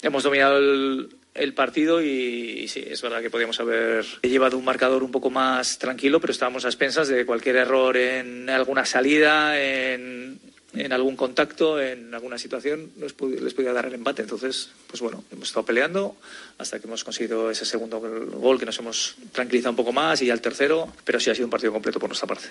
Hemos 0.02 0.22
dominado 0.22 0.58
el, 0.58 1.08
el 1.34 1.54
partido 1.54 2.02
y, 2.02 2.66
sí, 2.68 2.82
es 2.86 3.00
verdad 3.02 3.22
que 3.22 3.30
podíamos 3.30 3.60
haber 3.60 4.04
llevado 4.22 4.56
un 4.56 4.64
marcador 4.64 5.02
un 5.02 5.12
poco 5.12 5.30
más 5.30 5.78
tranquilo, 5.78 6.20
pero 6.20 6.32
estábamos 6.32 6.64
a 6.64 6.68
expensas 6.68 7.08
de 7.08 7.26
cualquier 7.26 7.56
error 7.56 7.96
en 7.96 8.48
alguna 8.50 8.84
salida, 8.84 9.60
en, 9.60 10.40
en 10.74 10.92
algún 10.92 11.16
contacto, 11.16 11.80
en 11.80 12.14
alguna 12.14 12.38
situación, 12.38 12.90
les, 12.98 13.14
les 13.40 13.54
podía 13.54 13.72
dar 13.72 13.86
el 13.86 13.94
empate. 13.94 14.22
Entonces, 14.22 14.70
pues 14.86 15.00
bueno, 15.00 15.24
hemos 15.30 15.48
estado 15.48 15.66
peleando 15.66 16.16
hasta 16.58 16.78
que 16.78 16.86
hemos 16.86 17.04
conseguido 17.04 17.50
ese 17.50 17.64
segundo 17.64 18.00
gol 18.00 18.58
que 18.58 18.66
nos 18.66 18.78
hemos 18.78 19.16
tranquilizado 19.32 19.70
un 19.70 19.76
poco 19.76 19.92
más 19.92 20.20
y 20.22 20.26
ya 20.26 20.34
el 20.34 20.40
tercero, 20.40 20.92
pero 21.04 21.20
sí 21.20 21.30
ha 21.30 21.34
sido 21.34 21.46
un 21.46 21.50
partido 21.50 21.72
completo 21.72 21.98
por 21.98 22.08
nuestra 22.08 22.26
parte. 22.28 22.48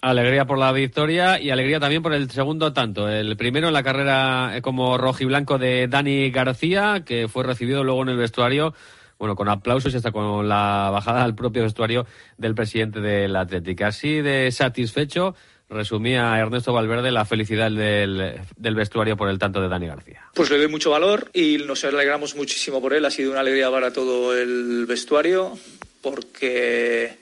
Alegría 0.00 0.46
por 0.46 0.58
la 0.58 0.72
victoria 0.72 1.40
y 1.40 1.50
alegría 1.50 1.78
también 1.78 2.02
por 2.02 2.12
el 2.12 2.30
segundo 2.30 2.72
tanto. 2.72 3.08
El 3.08 3.36
primero 3.36 3.68
en 3.68 3.74
la 3.74 3.84
carrera 3.84 4.58
como 4.62 4.98
rojiblanco 4.98 5.58
de 5.58 5.86
Dani 5.86 6.30
García, 6.30 7.04
que 7.06 7.28
fue 7.28 7.44
recibido 7.44 7.84
luego 7.84 8.02
en 8.02 8.08
el 8.08 8.16
vestuario, 8.16 8.74
bueno, 9.18 9.36
con 9.36 9.48
aplausos 9.48 9.94
y 9.94 9.98
hasta 9.98 10.10
con 10.10 10.48
la 10.48 10.90
bajada 10.92 11.22
al 11.22 11.36
propio 11.36 11.62
vestuario 11.62 12.06
del 12.36 12.54
presidente 12.54 13.00
del 13.00 13.36
Atlético. 13.36 13.84
Así 13.84 14.22
de 14.22 14.50
satisfecho 14.50 15.36
resumía 15.72 16.38
Ernesto 16.38 16.72
Valverde 16.72 17.10
la 17.10 17.24
felicidad 17.24 17.70
del, 17.70 18.40
del, 18.56 18.74
vestuario 18.74 19.16
por 19.16 19.28
el 19.28 19.38
tanto 19.38 19.60
de 19.60 19.68
Dani 19.68 19.86
García. 19.86 20.22
Pues 20.34 20.50
le 20.50 20.58
doy 20.58 20.68
mucho 20.68 20.90
valor 20.90 21.30
y 21.32 21.58
nos 21.58 21.84
alegramos 21.84 22.34
muchísimo 22.36 22.80
por 22.80 22.92
él. 22.94 23.04
Ha 23.04 23.10
sido 23.10 23.30
una 23.30 23.40
alegría 23.40 23.70
para 23.70 23.92
todo 23.92 24.36
el 24.36 24.86
vestuario 24.86 25.56
porque 26.00 27.16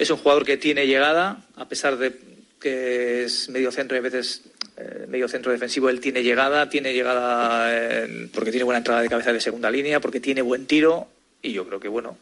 es 0.00 0.08
un 0.08 0.16
jugador 0.16 0.46
que 0.46 0.56
tiene 0.56 0.86
llegada, 0.86 1.44
a 1.56 1.68
pesar 1.68 1.98
de 1.98 2.18
que 2.58 3.24
es 3.24 3.50
medio 3.50 3.70
centro 3.70 3.96
y 3.96 4.00
a 4.00 4.02
veces 4.02 4.42
eh, 4.78 5.04
medio 5.06 5.28
centro 5.28 5.52
defensivo, 5.52 5.90
él 5.90 6.00
tiene 6.00 6.22
llegada, 6.22 6.70
tiene 6.70 6.94
llegada 6.94 7.70
porque 8.32 8.50
tiene 8.50 8.64
buena 8.64 8.78
entrada 8.78 9.02
de 9.02 9.10
cabeza 9.10 9.30
de 9.32 9.40
segunda 9.40 9.70
línea, 9.70 10.00
porque 10.00 10.18
tiene 10.18 10.40
buen 10.40 10.66
tiro 10.66 11.08
y 11.42 11.52
yo 11.52 11.66
creo 11.66 11.80
que, 11.80 11.88
bueno, 11.88 12.16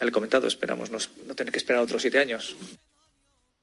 he 0.00 0.10
comentado, 0.10 0.48
esperamos 0.48 0.90
no 0.90 1.34
tener 1.36 1.52
que 1.52 1.58
esperar 1.58 1.82
otros 1.82 2.02
siete 2.02 2.18
años. 2.18 2.56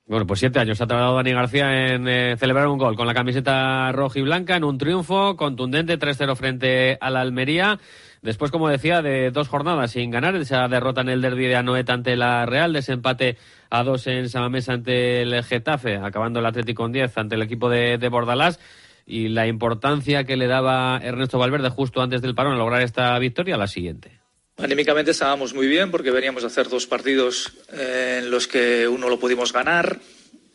Bueno, 0.07 0.25
pues 0.25 0.39
siete 0.39 0.59
años 0.59 0.79
ha 0.79 0.87
tardado 0.87 1.15
Dani 1.15 1.33
García 1.33 1.93
en 1.93 2.07
eh, 2.07 2.37
celebrar 2.37 2.69
un 2.69 2.77
gol 2.77 2.95
con 2.95 3.07
la 3.07 3.13
camiseta 3.13 3.91
roja 3.91 4.19
y 4.19 4.21
blanca 4.21 4.55
en 4.55 4.63
un 4.63 4.77
triunfo 4.77 5.35
contundente 5.35 5.99
3-0 5.99 6.33
frente 6.37 6.97
a 7.01 7.09
la 7.09 7.19
Almería. 7.19 7.77
Después, 8.21 8.49
como 8.49 8.69
decía, 8.69 9.01
de 9.01 9.31
dos 9.31 9.49
jornadas 9.49 9.91
sin 9.91 10.09
ganar, 10.09 10.33
esa 10.37 10.65
derrota 10.69 11.01
en 11.01 11.09
el 11.09 11.21
derby 11.21 11.47
de 11.47 11.57
Anoeta 11.57 11.91
ante 11.91 12.15
la 12.15 12.45
Real, 12.45 12.71
desempate 12.71 13.37
a 13.69 13.83
dos 13.83 14.07
en 14.07 14.29
Samamés 14.29 14.69
ante 14.69 15.23
el 15.23 15.43
Getafe, 15.43 15.97
acabando 15.97 16.39
el 16.39 16.45
Atlético 16.45 16.83
con 16.83 16.93
10 16.93 17.17
ante 17.17 17.35
el 17.35 17.41
equipo 17.41 17.69
de, 17.69 17.97
de 17.97 18.07
Bordalás 18.07 18.61
y 19.05 19.27
la 19.27 19.45
importancia 19.45 20.23
que 20.23 20.37
le 20.37 20.47
daba 20.47 21.01
Ernesto 21.03 21.37
Valverde 21.37 21.69
justo 21.69 22.01
antes 22.01 22.21
del 22.21 22.33
parón 22.33 22.53
a 22.53 22.57
lograr 22.57 22.81
esta 22.81 23.19
victoria, 23.19 23.57
la 23.57 23.67
siguiente. 23.67 24.26
Anímicamente 24.57 25.11
estábamos 25.11 25.53
muy 25.53 25.67
bien 25.67 25.91
porque 25.91 26.09
veníamos 26.09 26.43
a 26.43 26.47
hacer 26.47 26.67
dos 26.67 26.87
partidos 26.87 27.53
eh, 27.71 28.21
en 28.23 28.31
los 28.31 28.47
que 28.47 28.87
uno 28.87 29.07
lo 29.07 29.19
pudimos 29.19 29.53
ganar, 29.53 29.99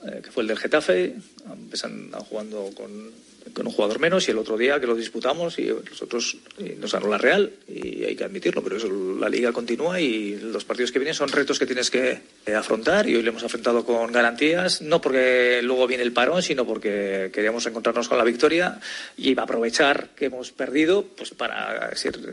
eh, 0.04 0.20
que 0.24 0.30
fue 0.32 0.42
el 0.42 0.48
del 0.48 0.58
Getafe, 0.58 1.14
empezando 1.52 2.18
jugando 2.24 2.70
con, 2.74 3.12
con, 3.54 3.66
un 3.66 3.72
jugador 3.72 3.98
menos 3.98 4.28
y 4.28 4.30
el 4.30 4.38
otro 4.38 4.56
día 4.56 4.80
que 4.80 4.86
lo 4.86 4.94
disputamos 4.94 5.58
y 5.58 5.72
nosotros 5.88 6.36
y 6.58 6.70
nos 6.70 6.92
ganó 6.92 7.08
la 7.08 7.18
Real 7.18 7.52
y 7.68 8.04
hay 8.04 8.16
que 8.16 8.24
admitirlo, 8.24 8.62
pero 8.62 8.76
eso, 8.76 8.88
la 9.18 9.28
liga 9.28 9.52
continúa 9.52 10.00
y 10.00 10.36
los 10.36 10.64
partidos 10.64 10.92
que 10.92 10.98
vienen 10.98 11.14
son 11.14 11.28
retos 11.28 11.58
que 11.58 11.66
tienes 11.66 11.90
que 11.90 12.20
eh, 12.46 12.54
afrontar 12.54 13.08
y 13.08 13.16
hoy 13.16 13.22
lo 13.22 13.30
hemos 13.30 13.44
afrontado 13.44 13.84
con 13.84 14.12
garantías, 14.12 14.82
no 14.82 15.00
porque 15.00 15.60
luego 15.62 15.86
viene 15.86 16.02
el 16.02 16.12
parón, 16.12 16.42
sino 16.42 16.66
porque 16.66 17.30
queríamos 17.32 17.66
encontrarnos 17.66 18.08
con 18.08 18.18
la 18.18 18.24
victoria 18.24 18.80
y 19.16 19.38
aprovechar 19.38 20.10
que 20.16 20.26
hemos 20.26 20.52
perdido 20.52 21.04
pues 21.16 21.30
para 21.30 21.90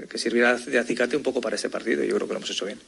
que 0.09 0.17
sirviera 0.17 0.55
de 0.55 0.79
acicate 0.79 1.15
un 1.15 1.23
poco 1.23 1.41
para 1.41 1.55
ese 1.55 1.69
partido. 1.69 2.03
Yo 2.03 2.15
creo 2.15 2.27
que 2.27 2.33
lo 2.33 2.37
hemos 2.39 2.51
hecho 2.51 2.65
bien. 2.65 2.79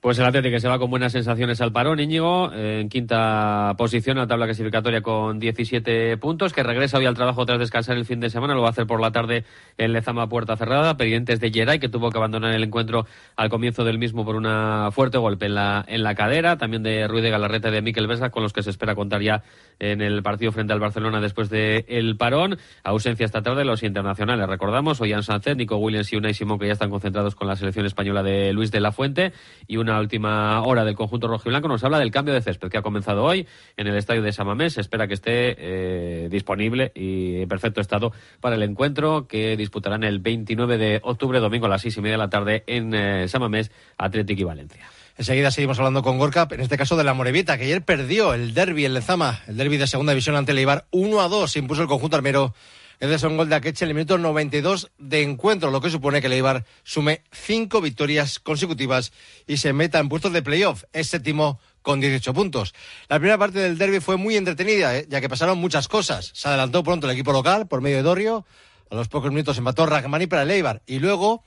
Pues 0.00 0.18
el 0.18 0.24
Atlético 0.24 0.58
se 0.58 0.66
va 0.66 0.78
con 0.78 0.88
buenas 0.88 1.12
sensaciones 1.12 1.60
al 1.60 1.72
parón, 1.72 2.00
Íñigo, 2.00 2.50
en 2.54 2.88
quinta 2.88 3.74
posición 3.76 4.16
en 4.16 4.22
la 4.22 4.26
tabla 4.26 4.46
clasificatoria 4.46 5.02
con 5.02 5.38
17 5.38 6.16
puntos, 6.16 6.54
que 6.54 6.62
regresa 6.62 6.96
hoy 6.96 7.04
al 7.04 7.14
trabajo 7.14 7.44
tras 7.44 7.58
descansar 7.58 7.98
el 7.98 8.06
fin 8.06 8.18
de 8.18 8.30
semana, 8.30 8.54
lo 8.54 8.62
va 8.62 8.68
a 8.68 8.70
hacer 8.70 8.86
por 8.86 8.98
la 8.98 9.12
tarde 9.12 9.44
en 9.76 9.92
Lezama 9.92 10.26
Puerta 10.26 10.56
Cerrada, 10.56 10.96
pendientes 10.96 11.38
de 11.38 11.50
Geray, 11.50 11.80
que 11.80 11.90
tuvo 11.90 12.10
que 12.10 12.16
abandonar 12.16 12.54
el 12.54 12.64
encuentro 12.64 13.04
al 13.36 13.50
comienzo 13.50 13.84
del 13.84 13.98
mismo 13.98 14.24
por 14.24 14.36
un 14.36 14.46
fuerte 14.90 15.18
golpe 15.18 15.44
en 15.44 15.56
la, 15.56 15.84
en 15.86 16.02
la 16.02 16.14
cadera, 16.14 16.56
también 16.56 16.82
de 16.82 17.06
Ruiz 17.06 17.22
de 17.22 17.28
Galarreta 17.28 17.68
y 17.68 17.72
de 17.72 17.82
Miquel 17.82 18.06
Vesga, 18.06 18.30
con 18.30 18.42
los 18.42 18.54
que 18.54 18.62
se 18.62 18.70
espera 18.70 18.94
contar 18.94 19.20
ya 19.20 19.42
en 19.78 20.00
el 20.00 20.22
partido 20.22 20.50
frente 20.50 20.72
al 20.72 20.80
Barcelona 20.80 21.20
después 21.20 21.50
del 21.50 21.84
el 21.88 22.16
parón. 22.16 22.56
Ausencia 22.84 23.26
esta 23.26 23.42
tarde 23.42 23.58
de 23.58 23.64
los 23.66 23.82
internacionales, 23.82 24.48
recordamos, 24.48 24.98
Ollán 25.02 25.24
Sánchez, 25.24 25.58
Nico 25.58 25.76
Williams 25.76 26.10
y 26.10 26.16
Unai 26.16 26.32
Simón, 26.32 26.58
que 26.58 26.68
ya 26.68 26.72
están 26.72 26.88
concentrados 26.88 27.34
con 27.34 27.48
la 27.48 27.56
selección 27.56 27.84
española 27.84 28.22
de 28.22 28.54
Luis 28.54 28.70
de 28.70 28.80
la 28.80 28.92
Fuente, 28.92 29.34
y 29.66 29.76
una 29.76 29.89
última 29.98 30.62
hora 30.62 30.84
del 30.84 30.94
conjunto 30.94 31.26
rojiblanco 31.26 31.66
nos 31.66 31.82
habla 31.82 31.98
del 31.98 32.10
cambio 32.10 32.34
de 32.34 32.42
césped 32.42 32.68
que 32.68 32.78
ha 32.78 32.82
comenzado 32.82 33.24
hoy 33.24 33.46
en 33.76 33.86
el 33.86 33.96
estadio 33.96 34.22
de 34.22 34.32
Samamés. 34.32 34.74
Se 34.74 34.80
espera 34.80 35.08
que 35.08 35.14
esté 35.14 35.56
eh, 35.58 36.28
disponible 36.30 36.92
y 36.94 37.42
en 37.42 37.48
perfecto 37.48 37.80
estado 37.80 38.12
para 38.40 38.56
el 38.56 38.62
encuentro 38.62 39.26
que 39.26 39.56
disputarán 39.56 40.04
el 40.04 40.18
29 40.18 40.78
de 40.78 41.00
octubre, 41.02 41.40
domingo 41.40 41.66
a 41.66 41.70
las 41.70 41.82
seis 41.82 41.96
y 41.96 42.00
media 42.00 42.14
de 42.14 42.18
la 42.18 42.30
tarde 42.30 42.62
en 42.66 42.94
eh, 42.94 43.26
Samamés, 43.28 43.70
Atlético 43.98 44.42
y 44.42 44.44
Valencia. 44.44 44.86
Enseguida 45.18 45.50
seguimos 45.50 45.78
hablando 45.78 46.02
con 46.02 46.18
Gorka, 46.18 46.48
en 46.50 46.60
este 46.60 46.78
caso 46.78 46.96
de 46.96 47.04
la 47.04 47.12
Morevita, 47.12 47.58
que 47.58 47.64
ayer 47.64 47.82
perdió 47.82 48.32
el 48.32 48.54
derby 48.54 48.86
en 48.86 48.94
Lezama, 48.94 49.40
el 49.48 49.56
derby 49.56 49.76
de 49.76 49.86
segunda 49.86 50.12
división 50.12 50.36
ante 50.36 50.52
el 50.52 50.58
Eibar, 50.58 50.86
1 50.92 51.20
a 51.20 51.28
2, 51.28 51.52
se 51.52 51.58
impuso 51.58 51.82
el 51.82 51.88
conjunto 51.88 52.16
armero 52.16 52.54
un 53.00 53.36
gol 53.36 53.48
de 53.48 53.54
Akeche 53.54 53.84
en 53.84 53.90
el 53.90 53.94
minuto 53.94 54.18
92 54.18 54.90
de 54.98 55.22
encuentro, 55.22 55.70
lo 55.70 55.80
que 55.80 55.88
supone 55.88 56.20
que 56.20 56.26
el 56.26 56.34
Eibar 56.34 56.64
sume 56.82 57.22
cinco 57.32 57.80
victorias 57.80 58.38
consecutivas 58.38 59.12
y 59.46 59.56
se 59.56 59.72
meta 59.72 59.98
en 59.98 60.08
puestos 60.08 60.32
de 60.32 60.42
playoff. 60.42 60.84
Es 60.92 61.08
séptimo 61.08 61.58
con 61.80 62.00
18 62.00 62.34
puntos. 62.34 62.74
La 63.08 63.18
primera 63.18 63.38
parte 63.38 63.58
del 63.58 63.78
derby 63.78 64.00
fue 64.00 64.18
muy 64.18 64.36
entretenida, 64.36 64.96
¿eh? 64.96 65.06
ya 65.08 65.22
que 65.22 65.30
pasaron 65.30 65.58
muchas 65.58 65.88
cosas. 65.88 66.30
Se 66.34 66.48
adelantó 66.48 66.84
pronto 66.84 67.06
el 67.06 67.14
equipo 67.14 67.32
local 67.32 67.66
por 67.68 67.80
medio 67.80 67.96
de 67.96 68.02
Dorio. 68.02 68.44
A 68.90 68.94
los 68.94 69.08
pocos 69.08 69.30
minutos 69.30 69.56
empató 69.56 69.86
Ragmani 69.86 70.26
para 70.26 70.42
el 70.42 70.50
Eibar. 70.50 70.82
Y 70.86 70.98
luego 70.98 71.42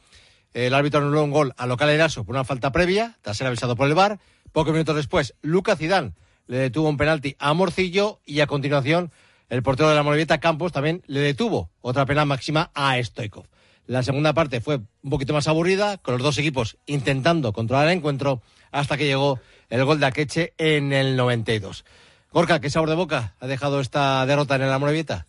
el 0.53 0.73
árbitro 0.73 1.01
anuló 1.01 1.23
un 1.23 1.31
gol 1.31 1.53
al 1.57 1.69
local 1.69 1.89
Eraso 1.89 2.23
por 2.23 2.35
una 2.35 2.45
falta 2.45 2.71
previa, 2.71 3.17
tras 3.21 3.37
ser 3.37 3.45
avisado 3.45 3.75
por 3.75 3.87
el 3.87 3.93
VAR. 3.93 4.19
Pocos 4.51 4.73
minutos 4.73 4.95
después, 4.95 5.35
Luca 5.41 5.75
Zidane 5.75 6.13
le 6.47 6.57
detuvo 6.57 6.89
un 6.89 6.97
penalti 6.97 7.35
a 7.39 7.53
Morcillo 7.53 8.21
y 8.25 8.39
a 8.39 8.47
continuación 8.47 9.11
el 9.49 9.63
portero 9.63 9.89
de 9.89 9.95
la 9.95 10.03
Morevieta, 10.03 10.39
Campos, 10.39 10.71
también 10.71 11.03
le 11.07 11.19
detuvo 11.19 11.69
otra 11.81 12.05
pena 12.05 12.25
máxima 12.25 12.71
a 12.73 13.01
Stoikov. 13.01 13.45
La 13.85 14.01
segunda 14.01 14.33
parte 14.33 14.61
fue 14.61 14.77
un 14.77 15.09
poquito 15.09 15.33
más 15.33 15.47
aburrida, 15.47 15.97
con 15.97 16.13
los 16.13 16.23
dos 16.23 16.37
equipos 16.37 16.77
intentando 16.85 17.51
controlar 17.51 17.87
el 17.87 17.97
encuentro, 17.97 18.41
hasta 18.71 18.97
que 18.97 19.05
llegó 19.05 19.39
el 19.69 19.83
gol 19.83 19.99
de 19.99 20.05
Akeche 20.05 20.53
en 20.57 20.93
el 20.93 21.15
92. 21.15 21.83
Gorka, 22.31 22.61
¿qué 22.61 22.69
sabor 22.69 22.89
de 22.89 22.95
boca 22.95 23.35
ha 23.39 23.47
dejado 23.47 23.79
esta 23.79 24.25
derrota 24.25 24.55
en 24.55 24.69
la 24.69 24.79
Morevieta? 24.79 25.27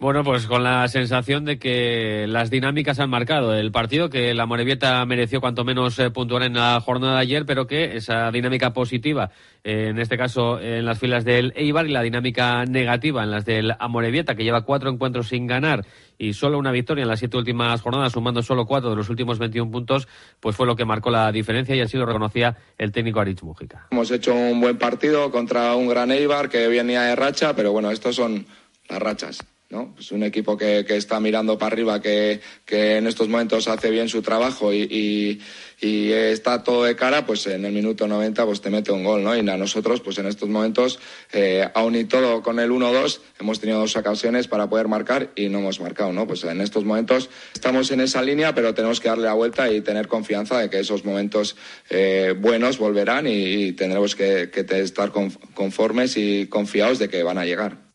Bueno, 0.00 0.22
pues 0.22 0.46
con 0.46 0.62
la 0.62 0.86
sensación 0.86 1.44
de 1.44 1.58
que 1.58 2.26
las 2.28 2.50
dinámicas 2.50 3.00
han 3.00 3.10
marcado 3.10 3.52
el 3.52 3.72
partido, 3.72 4.08
que 4.08 4.32
la 4.32 4.46
Morevieta 4.46 5.04
mereció 5.06 5.40
cuanto 5.40 5.64
menos 5.64 5.98
eh, 5.98 6.12
en 6.14 6.54
la 6.54 6.80
jornada 6.80 7.14
de 7.14 7.20
ayer, 7.22 7.44
pero 7.44 7.66
que 7.66 7.96
esa 7.96 8.30
dinámica 8.30 8.72
positiva, 8.72 9.32
eh, 9.64 9.88
en 9.88 9.98
este 9.98 10.16
caso 10.16 10.60
en 10.60 10.84
las 10.84 11.00
filas 11.00 11.24
del 11.24 11.52
Eibar, 11.56 11.88
y 11.88 11.90
la 11.90 12.02
dinámica 12.02 12.64
negativa 12.64 13.24
en 13.24 13.32
las 13.32 13.44
del 13.44 13.74
Amorebieta, 13.76 14.36
que 14.36 14.44
lleva 14.44 14.60
cuatro 14.60 14.88
encuentros 14.88 15.30
sin 15.30 15.48
ganar 15.48 15.84
y 16.16 16.32
solo 16.34 16.58
una 16.58 16.70
victoria 16.70 17.02
en 17.02 17.08
las 17.08 17.18
siete 17.18 17.36
últimas 17.36 17.80
jornadas, 17.80 18.12
sumando 18.12 18.40
solo 18.44 18.66
cuatro 18.66 18.90
de 18.90 18.96
los 18.96 19.08
últimos 19.08 19.40
21 19.40 19.68
puntos, 19.68 20.06
pues 20.38 20.54
fue 20.54 20.66
lo 20.66 20.76
que 20.76 20.84
marcó 20.84 21.10
la 21.10 21.32
diferencia 21.32 21.74
y 21.74 21.80
así 21.80 21.96
lo 21.96 22.06
reconocía 22.06 22.56
el 22.78 22.92
técnico 22.92 23.18
Aritz 23.18 23.42
Mujica. 23.42 23.88
Hemos 23.90 24.12
hecho 24.12 24.32
un 24.32 24.60
buen 24.60 24.78
partido 24.78 25.32
contra 25.32 25.74
un 25.74 25.88
gran 25.88 26.12
Eibar 26.12 26.48
que 26.48 26.68
venía 26.68 27.02
de 27.02 27.16
racha, 27.16 27.56
pero 27.56 27.72
bueno, 27.72 27.90
estos 27.90 28.14
son 28.14 28.46
las 28.88 29.02
rachas. 29.02 29.44
¿No? 29.70 29.92
Pues 29.94 30.12
un 30.12 30.22
equipo 30.22 30.56
que, 30.56 30.86
que, 30.86 30.96
está 30.96 31.20
mirando 31.20 31.58
para 31.58 31.74
arriba, 31.74 32.00
que, 32.00 32.40
que, 32.64 32.96
en 32.96 33.06
estos 33.06 33.28
momentos 33.28 33.68
hace 33.68 33.90
bien 33.90 34.08
su 34.08 34.22
trabajo 34.22 34.72
y, 34.72 35.40
y, 35.80 36.12
está 36.12 36.64
todo 36.64 36.84
de 36.84 36.96
cara, 36.96 37.26
pues 37.26 37.46
en 37.46 37.64
el 37.66 37.72
minuto 37.72 38.08
90 38.08 38.46
pues 38.46 38.62
te 38.62 38.70
mete 38.70 38.92
un 38.92 39.04
gol, 39.04 39.22
¿no? 39.22 39.36
Y 39.36 39.40
a 39.40 39.56
nosotros, 39.58 40.00
pues 40.00 40.18
en 40.18 40.26
estos 40.26 40.48
momentos, 40.48 40.98
eh, 41.32 41.68
aún 41.74 41.96
y 41.96 42.04
todo 42.04 42.42
con 42.42 42.58
el 42.58 42.70
1-2, 42.70 43.20
hemos 43.38 43.60
tenido 43.60 43.78
dos 43.78 43.94
ocasiones 43.96 44.48
para 44.48 44.68
poder 44.68 44.88
marcar 44.88 45.30
y 45.36 45.48
no 45.50 45.58
hemos 45.58 45.80
marcado, 45.80 46.12
¿no? 46.12 46.26
Pues 46.26 46.44
en 46.44 46.62
estos 46.62 46.84
momentos 46.84 47.28
estamos 47.54 47.90
en 47.90 48.00
esa 48.00 48.22
línea, 48.22 48.54
pero 48.54 48.74
tenemos 48.74 49.00
que 49.00 49.08
darle 49.08 49.24
la 49.24 49.34
vuelta 49.34 49.70
y 49.70 49.82
tener 49.82 50.08
confianza 50.08 50.58
de 50.58 50.70
que 50.70 50.80
esos 50.80 51.04
momentos 51.04 51.56
eh, 51.90 52.34
buenos 52.38 52.78
volverán 52.78 53.26
y, 53.26 53.72
tendremos 53.72 54.16
que 54.16 54.50
estar 54.54 55.12
conformes 55.54 56.16
y 56.16 56.46
confiados 56.46 56.98
de 56.98 57.08
que 57.08 57.22
van 57.22 57.38
a 57.38 57.44
llegar. 57.44 57.87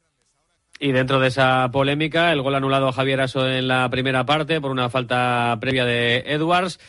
Y 0.79 0.91
dentro 0.91 1.19
de 1.19 1.27
esa 1.27 1.69
polémica, 1.71 2.31
el 2.31 2.41
gol 2.41 2.55
anulado 2.55 2.87
a 2.87 2.93
Javier 2.93 3.21
Aso 3.21 3.47
en 3.47 3.67
la 3.67 3.89
primera 3.89 4.25
parte 4.25 4.59
por 4.59 4.71
una 4.71 4.89
falta 4.89 5.57
previa 5.61 5.85
de 5.85 6.23
Edwards. 6.27 6.79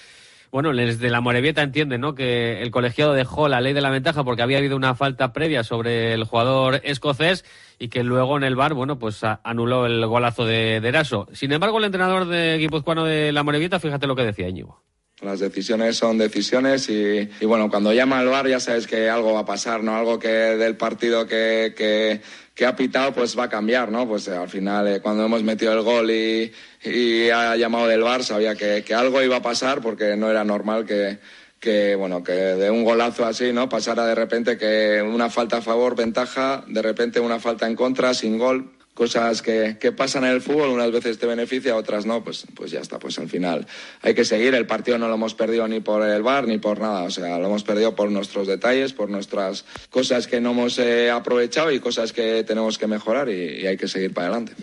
Bueno, 0.50 0.72
desde 0.72 1.10
la 1.10 1.20
Morevieta 1.20 1.62
entienden 1.62 2.00
¿no? 2.00 2.14
que 2.14 2.62
el 2.62 2.70
colegiado 2.70 3.12
dejó 3.12 3.48
la 3.48 3.60
ley 3.60 3.72
de 3.72 3.80
la 3.80 3.90
ventaja 3.90 4.22
porque 4.22 4.42
había 4.42 4.58
habido 4.58 4.76
una 4.76 4.94
falta 4.94 5.32
previa 5.32 5.64
sobre 5.64 6.14
el 6.14 6.22
jugador 6.24 6.80
escocés 6.84 7.44
y 7.78 7.88
que 7.88 8.04
luego 8.04 8.36
en 8.36 8.44
el 8.44 8.54
bar, 8.54 8.72
bueno, 8.72 8.96
pues 8.96 9.22
anuló 9.42 9.86
el 9.86 10.06
golazo 10.06 10.44
de, 10.44 10.80
de 10.80 10.88
Eraso. 10.88 11.26
Sin 11.32 11.50
embargo, 11.50 11.78
el 11.78 11.84
entrenador 11.84 12.26
de 12.26 12.56
guipuzcoano 12.58 13.04
de 13.04 13.32
la 13.32 13.42
Morevieta, 13.42 13.80
fíjate 13.80 14.06
lo 14.06 14.14
que 14.14 14.22
decía 14.22 14.48
Íñigo. 14.48 14.80
Las 15.24 15.40
decisiones 15.40 15.96
son 15.96 16.18
decisiones 16.18 16.88
y, 16.90 17.28
bueno, 17.46 17.70
cuando 17.70 17.94
llama 17.94 18.18
al 18.18 18.28
bar 18.28 18.46
ya 18.46 18.60
sabes 18.60 18.86
que 18.86 19.08
algo 19.08 19.32
va 19.32 19.40
a 19.40 19.46
pasar, 19.46 19.82
¿no? 19.82 19.96
Algo 19.96 20.18
que 20.18 20.28
del 20.28 20.76
partido 20.76 21.26
que, 21.26 21.72
que, 21.74 22.20
que 22.54 22.66
ha 22.66 22.76
pitado 22.76 23.14
pues 23.14 23.38
va 23.38 23.44
a 23.44 23.48
cambiar, 23.48 23.90
¿no? 23.90 24.06
Pues 24.06 24.28
eh, 24.28 24.36
al 24.36 24.50
final 24.50 24.86
eh, 24.86 25.00
cuando 25.00 25.24
hemos 25.24 25.42
metido 25.42 25.72
el 25.72 25.80
gol 25.80 26.10
y, 26.10 26.52
y 26.84 27.30
ha 27.30 27.56
llamado 27.56 27.86
del 27.86 28.02
bar 28.02 28.22
sabía 28.22 28.54
que, 28.54 28.84
que, 28.84 28.94
algo 28.94 29.22
iba 29.22 29.36
a 29.36 29.42
pasar 29.42 29.80
porque 29.80 30.14
no 30.14 30.30
era 30.30 30.44
normal 30.44 30.84
que, 30.84 31.18
que, 31.58 31.94
bueno, 31.94 32.22
que 32.22 32.32
de 32.32 32.70
un 32.70 32.84
golazo 32.84 33.24
así, 33.24 33.50
¿no? 33.50 33.66
Pasara 33.66 34.04
de 34.04 34.14
repente 34.14 34.58
que 34.58 35.00
una 35.02 35.30
falta 35.30 35.56
a 35.56 35.62
favor, 35.62 35.96
ventaja, 35.96 36.64
de 36.68 36.82
repente 36.82 37.18
una 37.18 37.40
falta 37.40 37.66
en 37.66 37.76
contra, 37.76 38.12
sin 38.12 38.36
gol 38.36 38.70
cosas 38.94 39.42
que, 39.42 39.76
que, 39.78 39.92
pasan 39.92 40.24
en 40.24 40.30
el 40.30 40.40
fútbol, 40.40 40.70
unas 40.70 40.90
veces 40.92 41.18
te 41.18 41.26
beneficia, 41.26 41.76
otras 41.76 42.06
no, 42.06 42.22
pues, 42.24 42.46
pues 42.54 42.70
ya 42.70 42.80
está, 42.80 42.98
pues 42.98 43.18
al 43.18 43.28
final 43.28 43.66
hay 44.02 44.14
que 44.14 44.24
seguir, 44.24 44.54
el 44.54 44.66
partido 44.66 44.98
no 44.98 45.08
lo 45.08 45.14
hemos 45.14 45.34
perdido 45.34 45.66
ni 45.68 45.80
por 45.80 46.02
el 46.02 46.22
bar 46.22 46.46
ni 46.46 46.58
por 46.58 46.80
nada, 46.80 47.02
o 47.02 47.10
sea, 47.10 47.38
lo 47.38 47.46
hemos 47.46 47.64
perdido 47.64 47.94
por 47.94 48.10
nuestros 48.10 48.46
detalles, 48.46 48.92
por 48.92 49.10
nuestras 49.10 49.64
cosas 49.90 50.26
que 50.26 50.40
no 50.40 50.52
hemos 50.52 50.78
eh, 50.78 51.10
aprovechado 51.10 51.72
y 51.72 51.80
cosas 51.80 52.12
que 52.12 52.44
tenemos 52.44 52.78
que 52.78 52.86
mejorar 52.86 53.28
y, 53.28 53.62
y 53.62 53.66
hay 53.66 53.76
que 53.76 53.88
seguir 53.88 54.14
para 54.14 54.28
adelante. 54.28 54.54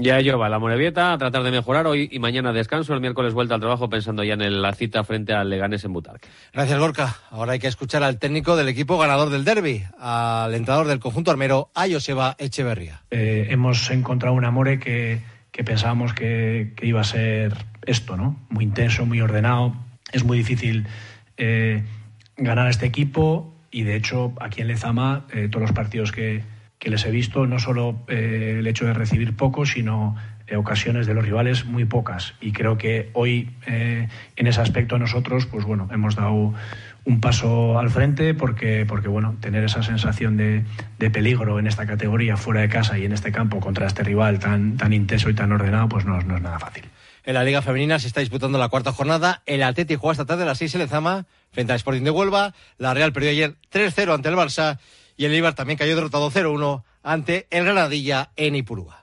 Ya 0.00 0.20
yo 0.20 0.38
va 0.38 0.48
la 0.48 0.60
Morevieta 0.60 1.12
a 1.12 1.18
tratar 1.18 1.42
de 1.42 1.50
mejorar 1.50 1.88
hoy 1.88 2.08
y 2.12 2.20
mañana 2.20 2.52
descanso, 2.52 2.94
el 2.94 3.00
miércoles 3.00 3.34
vuelta 3.34 3.56
al 3.56 3.60
trabajo 3.60 3.90
pensando 3.90 4.22
ya 4.22 4.34
en 4.34 4.62
la 4.62 4.72
cita 4.72 5.02
frente 5.02 5.32
al 5.32 5.50
Leganés 5.50 5.84
en 5.84 5.92
Butarque. 5.92 6.28
Gracias 6.52 6.78
Gorka. 6.78 7.16
Ahora 7.32 7.54
hay 7.54 7.58
que 7.58 7.66
escuchar 7.66 8.04
al 8.04 8.20
técnico 8.20 8.54
del 8.54 8.68
equipo 8.68 8.96
ganador 8.96 9.30
del 9.30 9.44
derby, 9.44 9.82
al 9.98 10.54
entrenador 10.54 10.86
del 10.86 11.00
conjunto 11.00 11.32
armero, 11.32 11.70
a 11.74 11.88
Joseba 11.90 12.36
Echeverría. 12.38 13.02
Eh, 13.10 13.48
hemos 13.50 13.90
encontrado 13.90 14.36
un 14.36 14.44
Amore 14.44 14.78
que, 14.78 15.20
que 15.50 15.64
pensábamos 15.64 16.14
que, 16.14 16.74
que, 16.76 16.86
iba 16.86 17.00
a 17.00 17.04
ser 17.04 17.54
esto, 17.84 18.16
¿no? 18.16 18.38
Muy 18.50 18.62
intenso, 18.62 19.04
muy 19.04 19.20
ordenado. 19.20 19.74
Es 20.12 20.22
muy 20.22 20.38
difícil 20.38 20.86
eh, 21.38 21.82
ganar 22.36 22.68
a 22.68 22.70
este 22.70 22.86
equipo 22.86 23.52
y 23.72 23.82
de 23.82 23.96
hecho 23.96 24.32
aquí 24.40 24.60
en 24.60 24.68
Lezama 24.68 25.26
eh, 25.32 25.48
todos 25.50 25.62
los 25.62 25.72
partidos 25.72 26.12
que 26.12 26.44
que 26.78 26.90
les 26.90 27.04
he 27.04 27.10
visto, 27.10 27.46
no 27.46 27.58
solo 27.58 27.96
eh, 28.08 28.56
el 28.58 28.66
hecho 28.66 28.86
de 28.86 28.94
recibir 28.94 29.34
poco, 29.34 29.66
sino 29.66 30.16
eh, 30.46 30.56
ocasiones 30.56 31.06
de 31.06 31.14
los 31.14 31.24
rivales 31.24 31.64
muy 31.64 31.84
pocas. 31.84 32.34
Y 32.40 32.52
creo 32.52 32.78
que 32.78 33.10
hoy, 33.12 33.50
eh, 33.66 34.08
en 34.36 34.46
ese 34.46 34.60
aspecto, 34.60 34.98
nosotros, 34.98 35.46
pues 35.46 35.64
bueno, 35.64 35.88
hemos 35.92 36.14
dado 36.14 36.54
un 37.04 37.20
paso 37.20 37.78
al 37.78 37.90
frente 37.90 38.34
porque, 38.34 38.84
porque 38.86 39.08
bueno, 39.08 39.36
tener 39.40 39.64
esa 39.64 39.82
sensación 39.82 40.36
de, 40.36 40.64
de, 40.98 41.10
peligro 41.10 41.58
en 41.58 41.66
esta 41.66 41.86
categoría, 41.86 42.36
fuera 42.36 42.60
de 42.60 42.68
casa 42.68 42.98
y 42.98 43.04
en 43.04 43.12
este 43.12 43.32
campo 43.32 43.60
contra 43.60 43.86
este 43.86 44.04
rival 44.04 44.38
tan, 44.38 44.76
tan 44.76 44.92
intenso 44.92 45.30
y 45.30 45.34
tan 45.34 45.50
ordenado, 45.50 45.88
pues 45.88 46.04
no, 46.04 46.20
no 46.20 46.36
es 46.36 46.42
nada 46.42 46.58
fácil. 46.58 46.84
En 47.24 47.34
la 47.34 47.44
Liga 47.44 47.60
Femenina 47.60 47.98
se 47.98 48.06
está 48.06 48.20
disputando 48.20 48.58
la 48.58 48.68
cuarta 48.68 48.92
jornada. 48.92 49.42
El 49.44 49.62
Atleti 49.62 49.96
juega 49.96 50.12
esta 50.12 50.24
tarde 50.24 50.44
a 50.44 50.46
las 50.46 50.58
6 50.58 50.76
en 50.76 50.80
Lezama 50.80 51.26
frente 51.50 51.72
al 51.72 51.76
Sporting 51.76 52.02
de 52.02 52.10
Huelva. 52.10 52.54
La 52.78 52.94
Real 52.94 53.12
perdió 53.12 53.30
ayer 53.30 53.56
3-0 53.70 54.14
ante 54.14 54.30
el 54.30 54.34
Barça 54.34 54.78
y 55.18 55.26
el 55.26 55.34
Eibar 55.34 55.54
también 55.54 55.76
cayó 55.76 55.94
derrotado 55.94 56.30
0-1 56.30 56.84
ante 57.02 57.46
el 57.50 57.64
Granadilla 57.64 58.30
en 58.36 58.54
Ipurúa. 58.54 59.02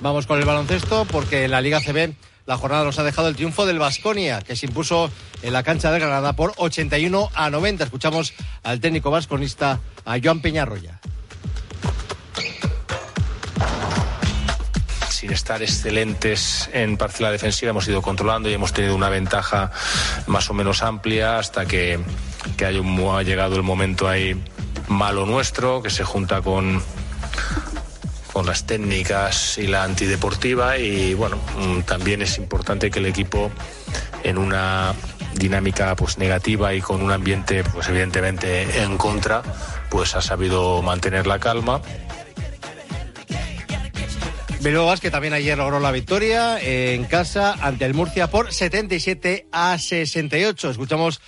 Vamos 0.00 0.26
con 0.26 0.38
el 0.38 0.46
baloncesto 0.46 1.04
porque 1.06 1.44
en 1.44 1.50
la 1.50 1.60
Liga 1.60 1.80
CB 1.80 2.14
la 2.46 2.56
jornada 2.56 2.84
nos 2.84 2.98
ha 3.00 3.02
dejado 3.02 3.28
el 3.28 3.34
triunfo 3.34 3.66
del 3.66 3.80
Vasconia, 3.80 4.40
que 4.40 4.54
se 4.54 4.66
impuso 4.66 5.10
en 5.42 5.52
la 5.52 5.64
cancha 5.64 5.90
de 5.90 5.98
Granada 5.98 6.34
por 6.34 6.52
81 6.56 7.30
a 7.34 7.50
90. 7.50 7.84
Escuchamos 7.84 8.32
al 8.62 8.80
técnico 8.80 9.10
vasconista, 9.10 9.80
a 10.04 10.16
Joan 10.22 10.40
Peñarroya. 10.40 11.00
sin 15.10 15.32
estar 15.32 15.62
excelentes 15.62 16.68
en 16.74 16.98
parcela 16.98 17.30
defensiva, 17.30 17.70
hemos 17.70 17.88
ido 17.88 18.02
controlando 18.02 18.50
y 18.50 18.52
hemos 18.52 18.74
tenido 18.74 18.94
una 18.94 19.08
ventaja 19.08 19.72
más 20.26 20.50
o 20.50 20.54
menos 20.54 20.82
amplia 20.82 21.38
hasta 21.38 21.64
que, 21.64 21.98
que 22.56 22.66
hay 22.66 22.78
ha 22.78 23.22
llegado 23.22 23.56
el 23.56 23.62
momento 23.62 24.08
ahí 24.08 24.40
malo 24.88 25.26
nuestro, 25.26 25.82
que 25.82 25.90
se 25.90 26.04
junta 26.04 26.42
con, 26.42 26.82
con 28.32 28.46
las 28.46 28.66
técnicas 28.66 29.58
y 29.58 29.66
la 29.66 29.84
antideportiva 29.84 30.78
y 30.78 31.14
bueno, 31.14 31.38
también 31.86 32.22
es 32.22 32.38
importante 32.38 32.90
que 32.90 32.98
el 32.98 33.06
equipo 33.06 33.50
en 34.22 34.38
una 34.38 34.94
dinámica 35.34 35.94
pues 35.96 36.18
negativa 36.18 36.72
y 36.74 36.80
con 36.80 37.02
un 37.02 37.12
ambiente 37.12 37.62
pues 37.64 37.88
evidentemente 37.88 38.82
en 38.82 38.96
contra 38.96 39.42
pues 39.90 40.14
ha 40.14 40.22
sabido 40.22 40.80
mantener 40.82 41.26
la 41.26 41.38
calma 41.38 41.82
Bilbao 44.66 44.96
que 44.96 45.12
también 45.12 45.32
ayer 45.32 45.56
logró 45.56 45.78
la 45.78 45.92
victoria 45.92 46.58
en 46.60 47.04
casa 47.04 47.54
ante 47.60 47.84
el 47.84 47.94
Murcia 47.94 48.28
por 48.28 48.52
77 48.52 49.46
a 49.52 49.78
68. 49.78 50.70
Escuchamos 50.70 51.20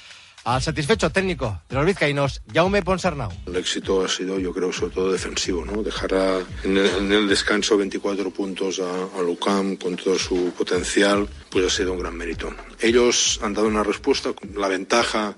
al 0.55 0.63
satisfecho 0.63 1.11
técnico 1.11 1.61
de 1.69 1.77
los 1.77 1.85
vizcaínos, 1.85 2.41
Jaume 2.53 2.83
Ponsarnau. 2.83 3.31
El 3.47 3.57
éxito 3.57 4.03
ha 4.03 4.09
sido, 4.09 4.39
yo 4.39 4.53
creo, 4.55 4.73
sobre 4.73 4.95
todo 4.95 5.13
defensivo, 5.13 5.63
¿no? 5.65 5.83
Dejar 5.83 6.15
a, 6.15 6.39
en, 6.65 6.79
el, 6.79 6.87
en, 6.87 7.13
el, 7.13 7.29
descanso 7.29 7.77
24 7.77 8.31
puntos 8.31 8.81
a, 8.81 9.19
a 9.19 9.23
Lucam 9.23 9.77
con 9.77 9.97
todo 9.97 10.19
su 10.19 10.53
potencial, 10.57 11.29
pues 11.51 11.67
ha 11.67 11.71
sido 11.71 11.93
un 11.93 11.99
gran 11.99 12.17
mérito. 12.17 12.51
Ellos 12.81 13.41
han 13.43 13.53
dado 13.53 13.69
una 13.69 13.83
respuesta, 13.83 14.31
la 14.55 14.69
ventaja 14.69 15.37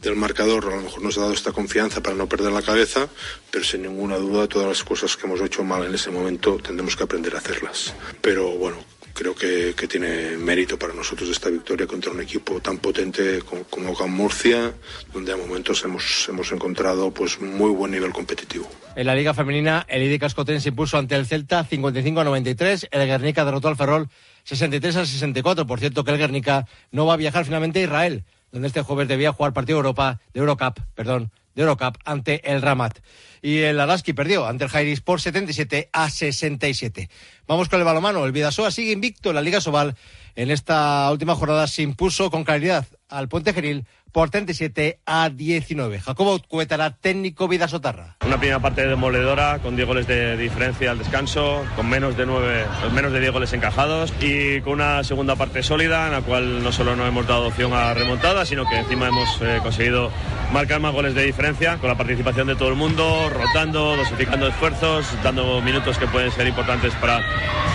del 0.00 0.14
marcador 0.14 0.66
a 0.66 0.76
lo 0.76 0.82
mejor 0.82 1.02
nos 1.02 1.18
ha 1.18 1.22
dado 1.22 1.32
esta 1.32 1.50
confianza 1.50 2.00
para 2.00 2.14
no 2.14 2.28
perder 2.28 2.52
la 2.52 2.62
cabeza, 2.62 3.08
pero 3.50 3.64
sin 3.64 3.82
ninguna 3.82 4.16
duda 4.16 4.46
todas 4.46 4.68
las 4.68 4.84
cosas 4.84 5.16
que 5.16 5.26
hemos 5.26 5.40
hecho 5.40 5.64
mal 5.64 5.84
en 5.84 5.94
ese 5.94 6.10
momento 6.10 6.58
tendremos 6.58 6.94
que 6.94 7.02
aprender 7.02 7.34
a 7.34 7.38
hacerlas. 7.38 7.94
Pero 8.20 8.50
bueno, 8.52 8.76
creo 9.16 9.34
que, 9.34 9.74
tiene 9.88 10.36
mérito 10.36 10.78
para 10.78 10.92
nosotros 10.92 11.30
esta 11.30 11.48
victoria 11.48 11.86
contra 11.86 12.12
un 12.12 12.20
equipo 12.20 12.60
tan 12.60 12.78
potente 12.78 13.40
como, 13.70 13.94
Can 13.94 14.10
Murcia, 14.10 14.74
donde 15.12 15.32
a 15.32 15.36
momentos 15.36 15.82
hemos, 15.84 16.28
hemos 16.28 16.52
encontrado 16.52 17.10
pues 17.12 17.40
muy 17.40 17.70
buen 17.70 17.92
nivel 17.92 18.12
competitivo. 18.12 18.68
En 18.94 19.06
la 19.06 19.14
Liga 19.14 19.32
Femenina, 19.32 19.86
el 19.88 20.02
IDI 20.02 20.18
Cascoten 20.18 20.60
se 20.60 20.68
impuso 20.68 20.98
ante 20.98 21.14
el 21.14 21.26
Celta 21.26 21.64
55 21.64 22.20
a 22.20 22.24
93, 22.24 22.88
el 22.90 23.06
Guernica 23.06 23.44
derrotó 23.44 23.68
al 23.68 23.76
Ferrol 23.76 24.08
63 24.44 24.96
a 24.96 25.06
64. 25.06 25.66
Por 25.66 25.80
cierto, 25.80 26.04
que 26.04 26.10
el 26.10 26.18
Guernica 26.18 26.66
no 26.90 27.06
va 27.06 27.14
a 27.14 27.16
viajar 27.16 27.44
finalmente 27.44 27.80
a 27.80 27.84
Israel, 27.84 28.24
donde 28.52 28.68
este 28.68 28.82
jueves 28.82 29.08
debía 29.08 29.32
jugar 29.32 29.52
partido 29.52 29.78
Europa, 29.78 30.20
de 30.34 30.40
Eurocup, 30.40 30.80
perdón, 30.94 31.30
de 31.56 31.62
Eurocup 31.62 31.96
ante 32.04 32.48
el 32.52 32.62
Ramat. 32.62 33.00
Y 33.42 33.58
el 33.58 33.80
Araski 33.80 34.12
perdió 34.12 34.46
ante 34.46 34.64
el 34.64 34.70
Jairis 34.70 35.00
por 35.00 35.20
77 35.20 35.90
a 35.92 36.08
67. 36.08 37.10
Vamos 37.48 37.68
con 37.68 37.80
el 37.80 37.84
balomano. 37.84 38.24
El 38.24 38.32
Vidasoa 38.32 38.70
sigue 38.70 38.92
invicto 38.92 39.30
en 39.30 39.36
la 39.36 39.42
Liga 39.42 39.60
Sobal. 39.60 39.96
En 40.36 40.50
esta 40.50 41.10
última 41.10 41.34
jornada 41.34 41.66
se 41.66 41.82
impuso 41.82 42.30
con 42.30 42.44
claridad 42.44 42.86
al 43.08 43.28
Puente 43.28 43.54
Genil 43.54 43.86
por 44.12 44.30
37 44.30 45.00
a 45.04 45.28
19. 45.28 46.00
Jacobo 46.00 46.40
Cuetara, 46.40 46.96
técnico 46.96 47.48
Vidasotarra. 47.48 48.16
Una 48.24 48.38
primera 48.38 48.60
parte 48.60 48.86
demoledora 48.86 49.58
con 49.58 49.76
10 49.76 49.86
goles 49.86 50.06
de 50.06 50.36
diferencia 50.38 50.90
al 50.90 50.98
descanso, 50.98 51.64
con 51.76 51.88
menos 51.88 52.16
de 52.16 52.24
9, 52.24 52.64
menos 52.94 53.12
de 53.12 53.20
10 53.20 53.32
goles 53.32 53.52
encajados 53.52 54.12
y 54.20 54.62
con 54.62 54.74
una 54.74 55.04
segunda 55.04 55.36
parte 55.36 55.62
sólida 55.62 56.06
en 56.06 56.12
la 56.12 56.22
cual 56.22 56.62
no 56.62 56.72
solo 56.72 56.96
no 56.96 57.06
hemos 57.06 57.26
dado 57.26 57.48
opción 57.48 57.74
a 57.74 57.92
remontada, 57.92 58.46
sino 58.46 58.66
que 58.66 58.78
encima 58.78 59.08
hemos 59.08 59.40
eh, 59.42 59.60
conseguido 59.62 60.10
marcar 60.52 60.80
más 60.80 60.92
goles 60.92 61.14
de 61.14 61.24
diferencia 61.24 61.78
con 61.78 61.88
la 61.88 61.96
participación 61.96 62.46
de 62.46 62.56
todo 62.56 62.68
el 62.68 62.74
mundo, 62.74 63.28
rotando, 63.30 63.96
dosificando 63.96 64.48
esfuerzos, 64.48 65.06
dando 65.22 65.60
minutos 65.60 65.98
que 65.98 66.06
pueden 66.06 66.30
ser 66.30 66.46
importantes 66.46 66.94
para 66.94 67.22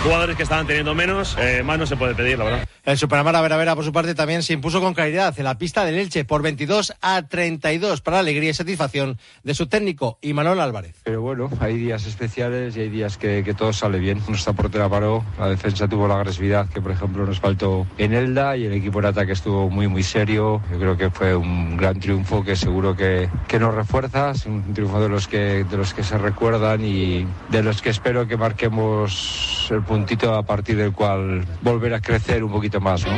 jugadores 0.02 0.36
que 0.36 0.42
estaban 0.42 0.66
teniendo 0.66 0.94
menos. 0.94 1.36
Eh, 1.38 1.62
más 1.64 1.78
no 1.78 1.86
se 1.86 1.96
puede 1.96 2.14
pedir, 2.14 2.38
la 2.38 2.44
verdad. 2.44 2.68
El 2.84 2.98
Superamara 2.98 3.40
Vera 3.40 3.56
Vera, 3.56 3.76
por 3.76 3.84
su 3.84 3.92
parte, 3.92 4.14
también 4.14 4.42
se 4.42 4.52
impuso 4.52 4.80
con 4.80 4.94
claridad 4.94 5.32
en 5.38 5.44
la 5.44 5.56
pista 5.56 5.84
del 5.84 5.94
Elche 5.94 6.24
por 6.24 6.42
22 6.42 6.94
a 7.00 7.22
32 7.22 8.00
para 8.00 8.16
la 8.16 8.20
alegría 8.22 8.50
y 8.50 8.54
satisfacción 8.54 9.18
de 9.44 9.54
su 9.54 9.68
técnico, 9.68 10.18
Imanol 10.20 10.60
Álvarez. 10.60 10.96
Pero 11.04 11.22
bueno, 11.22 11.48
hay 11.60 11.76
días 11.76 12.06
especiales 12.06 12.76
y 12.76 12.80
hay 12.80 12.88
días 12.88 13.18
que, 13.18 13.44
que 13.44 13.54
todo 13.54 13.72
sale 13.72 14.00
bien. 14.00 14.20
Nuestra 14.26 14.52
portera 14.52 14.88
paró, 14.88 15.24
la 15.38 15.48
defensa 15.48 15.86
tuvo 15.86 16.08
la 16.08 16.16
agresividad 16.16 16.68
que, 16.68 16.80
por 16.80 16.90
ejemplo, 16.90 17.24
nos 17.24 17.38
faltó 17.38 17.86
en 17.98 18.14
Elda 18.14 18.56
y 18.56 18.64
el 18.64 18.72
equipo 18.72 19.00
de 19.00 19.08
ataque 19.08 19.32
estuvo 19.32 19.70
muy, 19.70 19.86
muy 19.86 20.02
serio. 20.02 20.60
Yo 20.72 20.78
creo 20.78 20.96
que 20.96 21.10
fue 21.10 21.36
un 21.36 21.76
gran 21.76 22.00
triunfo 22.00 22.42
que 22.42 22.56
seguro 22.62 22.96
que, 22.96 23.28
que 23.48 23.58
nos 23.58 23.74
refuerza, 23.74 24.30
es 24.30 24.46
un 24.46 24.72
triunfo 24.72 25.00
de 25.00 25.08
los, 25.08 25.26
que, 25.26 25.64
de 25.64 25.76
los 25.76 25.92
que 25.92 26.04
se 26.04 26.16
recuerdan 26.16 26.84
y 26.84 27.26
de 27.50 27.62
los 27.62 27.82
que 27.82 27.90
espero 27.90 28.28
que 28.28 28.36
marquemos 28.36 29.66
el 29.70 29.82
puntito 29.82 30.32
a 30.34 30.44
partir 30.44 30.76
del 30.76 30.92
cual 30.92 31.44
volver 31.60 31.92
a 31.94 32.00
crecer 32.00 32.44
un 32.44 32.52
poquito 32.52 32.80
más, 32.80 33.04
¿no? 33.04 33.12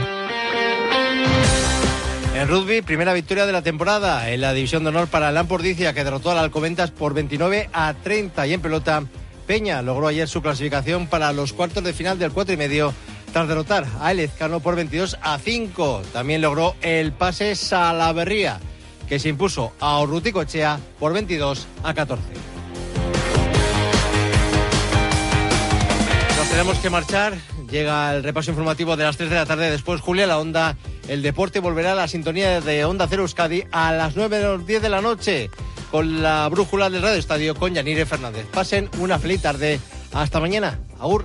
En 2.34 2.48
rugby, 2.48 2.82
primera 2.82 3.12
victoria 3.12 3.46
de 3.46 3.52
la 3.52 3.62
temporada 3.62 4.30
en 4.30 4.40
la 4.40 4.52
división 4.52 4.82
de 4.82 4.88
honor 4.88 5.08
para 5.08 5.30
Lampordicia, 5.30 5.92
que 5.92 6.04
derrotó 6.04 6.30
al 6.30 6.38
Alcobendas 6.38 6.90
por 6.90 7.14
29 7.14 7.68
a 7.72 7.94
30. 7.94 8.46
Y 8.46 8.54
en 8.54 8.60
pelota, 8.60 9.04
Peña 9.46 9.82
logró 9.82 10.08
ayer 10.08 10.26
su 10.26 10.42
clasificación 10.42 11.06
para 11.06 11.32
los 11.32 11.52
cuartos 11.52 11.84
de 11.84 11.92
final 11.92 12.18
del 12.18 12.32
4 12.32 12.54
y 12.54 12.56
medio 12.56 12.94
Tras 13.34 13.48
derrotar 13.48 13.84
a 14.00 14.12
El 14.12 14.20
Ezcano 14.20 14.60
por 14.60 14.76
22 14.76 15.18
a 15.20 15.38
5, 15.38 16.02
también 16.12 16.40
logró 16.40 16.76
el 16.82 17.12
pase 17.12 17.56
Salaverría, 17.56 18.60
que 19.08 19.18
se 19.18 19.28
impuso 19.28 19.72
a 19.80 20.00
Urruticochea 20.00 20.78
por 20.98 21.12
22 21.12 21.66
a 21.82 21.94
14. 21.94 22.22
Nos 26.36 26.48
tenemos 26.48 26.78
que 26.78 26.90
marchar. 26.90 27.34
Llega 27.70 28.14
el 28.14 28.22
repaso 28.22 28.50
informativo 28.50 28.96
de 28.96 29.04
las 29.04 29.16
3 29.16 29.30
de 29.30 29.36
la 29.36 29.46
tarde. 29.46 29.70
Después, 29.70 30.00
Julia, 30.00 30.26
la 30.26 30.38
onda, 30.38 30.76
el 31.08 31.22
deporte 31.22 31.60
volverá 31.60 31.92
a 31.92 31.96
la 31.96 32.08
sintonía 32.08 32.60
de 32.60 32.84
Onda 32.84 33.06
Cero 33.08 33.22
Euskadi 33.22 33.64
a 33.72 33.92
las 33.92 34.16
9 34.16 34.38
de 34.38 34.44
los 34.44 34.66
10 34.66 34.82
de 34.82 34.88
la 34.88 35.00
noche 35.00 35.50
con 35.90 36.22
la 36.22 36.48
brújula 36.48 36.90
del 36.90 37.02
Radio 37.02 37.18
Estadio 37.18 37.54
con 37.54 37.72
Yanire 37.72 38.06
Fernández. 38.06 38.46
Pasen 38.52 38.90
una 38.98 39.18
feliz 39.18 39.42
tarde. 39.42 39.80
Hasta 40.12 40.40
mañana. 40.40 40.78
Agur. 40.98 41.24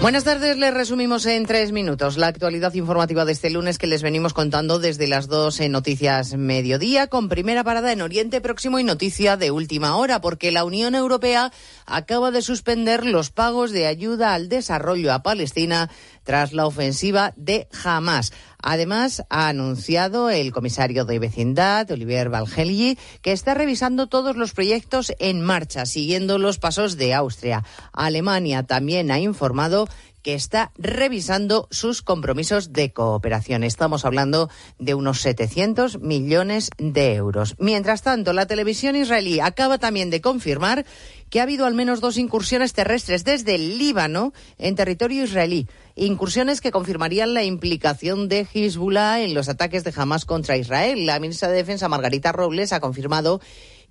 Buenas 0.00 0.22
tardes, 0.22 0.56
les 0.56 0.72
resumimos 0.72 1.26
en 1.26 1.44
tres 1.44 1.72
minutos 1.72 2.16
la 2.18 2.28
actualidad 2.28 2.72
informativa 2.74 3.24
de 3.24 3.32
este 3.32 3.50
lunes 3.50 3.78
que 3.78 3.88
les 3.88 4.00
venimos 4.00 4.32
contando 4.32 4.78
desde 4.78 5.08
las 5.08 5.26
dos 5.26 5.58
en 5.58 5.72
Noticias 5.72 6.36
Mediodía, 6.36 7.08
con 7.08 7.28
primera 7.28 7.64
parada 7.64 7.90
en 7.90 8.00
Oriente 8.00 8.40
Próximo 8.40 8.78
y 8.78 8.84
noticia 8.84 9.36
de 9.36 9.50
última 9.50 9.96
hora, 9.96 10.20
porque 10.20 10.52
la 10.52 10.62
Unión 10.64 10.94
Europea 10.94 11.50
acaba 11.84 12.30
de 12.30 12.42
suspender 12.42 13.04
los 13.04 13.30
pagos 13.30 13.72
de 13.72 13.88
ayuda 13.88 14.34
al 14.34 14.48
desarrollo 14.48 15.12
a 15.12 15.24
Palestina 15.24 15.90
tras 16.22 16.52
la 16.52 16.66
ofensiva 16.66 17.32
de 17.36 17.66
Hamas. 17.82 18.32
Además, 18.62 19.24
ha 19.30 19.48
anunciado 19.48 20.30
el 20.30 20.52
comisario 20.52 21.04
de 21.04 21.18
vecindad, 21.18 21.90
Olivier 21.90 22.28
Valgelgi, 22.28 22.98
que 23.22 23.32
está 23.32 23.54
revisando 23.54 24.08
todos 24.08 24.36
los 24.36 24.52
proyectos 24.52 25.12
en 25.18 25.42
marcha, 25.42 25.86
siguiendo 25.86 26.38
los 26.38 26.58
pasos 26.58 26.96
de 26.96 27.14
Austria. 27.14 27.64
Alemania 27.92 28.64
también 28.64 29.10
ha 29.10 29.20
informado 29.20 29.88
está 30.34 30.72
revisando 30.76 31.68
sus 31.70 32.02
compromisos 32.02 32.72
de 32.72 32.92
cooperación. 32.92 33.64
Estamos 33.64 34.04
hablando 34.04 34.50
de 34.78 34.94
unos 34.94 35.20
700 35.20 36.00
millones 36.00 36.70
de 36.78 37.14
euros. 37.14 37.54
Mientras 37.58 38.02
tanto, 38.02 38.32
la 38.32 38.46
televisión 38.46 38.96
israelí 38.96 39.40
acaba 39.40 39.78
también 39.78 40.10
de 40.10 40.20
confirmar 40.20 40.84
que 41.30 41.40
ha 41.40 41.42
habido 41.44 41.66
al 41.66 41.74
menos 41.74 42.00
dos 42.00 42.16
incursiones 42.16 42.72
terrestres 42.72 43.24
desde 43.24 43.54
el 43.54 43.78
Líbano 43.78 44.32
en 44.58 44.74
territorio 44.74 45.24
israelí. 45.24 45.66
Incursiones 45.94 46.60
que 46.60 46.70
confirmarían 46.70 47.34
la 47.34 47.44
implicación 47.44 48.28
de 48.28 48.46
Hezbollah 48.52 49.20
en 49.20 49.34
los 49.34 49.48
ataques 49.48 49.84
de 49.84 49.92
Hamas 49.96 50.24
contra 50.24 50.56
Israel. 50.56 51.06
La 51.06 51.18
ministra 51.20 51.48
de 51.48 51.56
Defensa, 51.56 51.88
Margarita 51.88 52.32
Robles, 52.32 52.72
ha 52.72 52.80
confirmado 52.80 53.40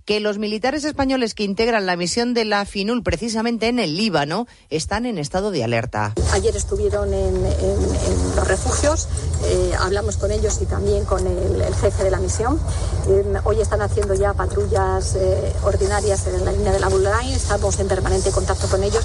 que 0.07 0.21
los 0.21 0.37
militares 0.37 0.85
españoles 0.85 1.33
que 1.33 1.43
integran 1.43 1.85
la 1.85 1.97
misión 1.97 2.33
de 2.33 2.45
la 2.45 2.63
FINUL 2.63 3.03
precisamente 3.03 3.67
en 3.67 3.77
el 3.77 3.97
Líbano 3.97 4.47
están 4.69 5.05
en 5.05 5.17
estado 5.17 5.51
de 5.51 5.65
alerta. 5.65 6.13
Ayer 6.31 6.55
estuvieron 6.55 7.13
en, 7.13 7.43
los 8.33 8.47
refugios, 8.47 9.09
eh, 9.43 9.73
hablamos 9.77 10.15
con 10.15 10.31
ellos 10.31 10.59
y 10.61 10.65
también 10.65 11.03
con 11.03 11.27
el, 11.27 11.61
jefe 11.75 12.05
de 12.05 12.11
la 12.11 12.19
misión. 12.19 12.57
Eh, 13.09 13.33
hoy 13.43 13.59
están 13.59 13.81
haciendo 13.81 14.13
ya 14.13 14.33
patrullas 14.33 15.15
eh, 15.15 15.53
ordinarias 15.63 16.25
en 16.27 16.45
la 16.45 16.53
línea 16.53 16.71
de 16.71 16.79
la 16.79 16.87
Bulgaria, 16.87 17.35
estamos 17.35 17.77
en 17.79 17.89
permanente 17.89 18.31
contacto 18.31 18.67
con 18.67 18.83
ellos 18.83 19.03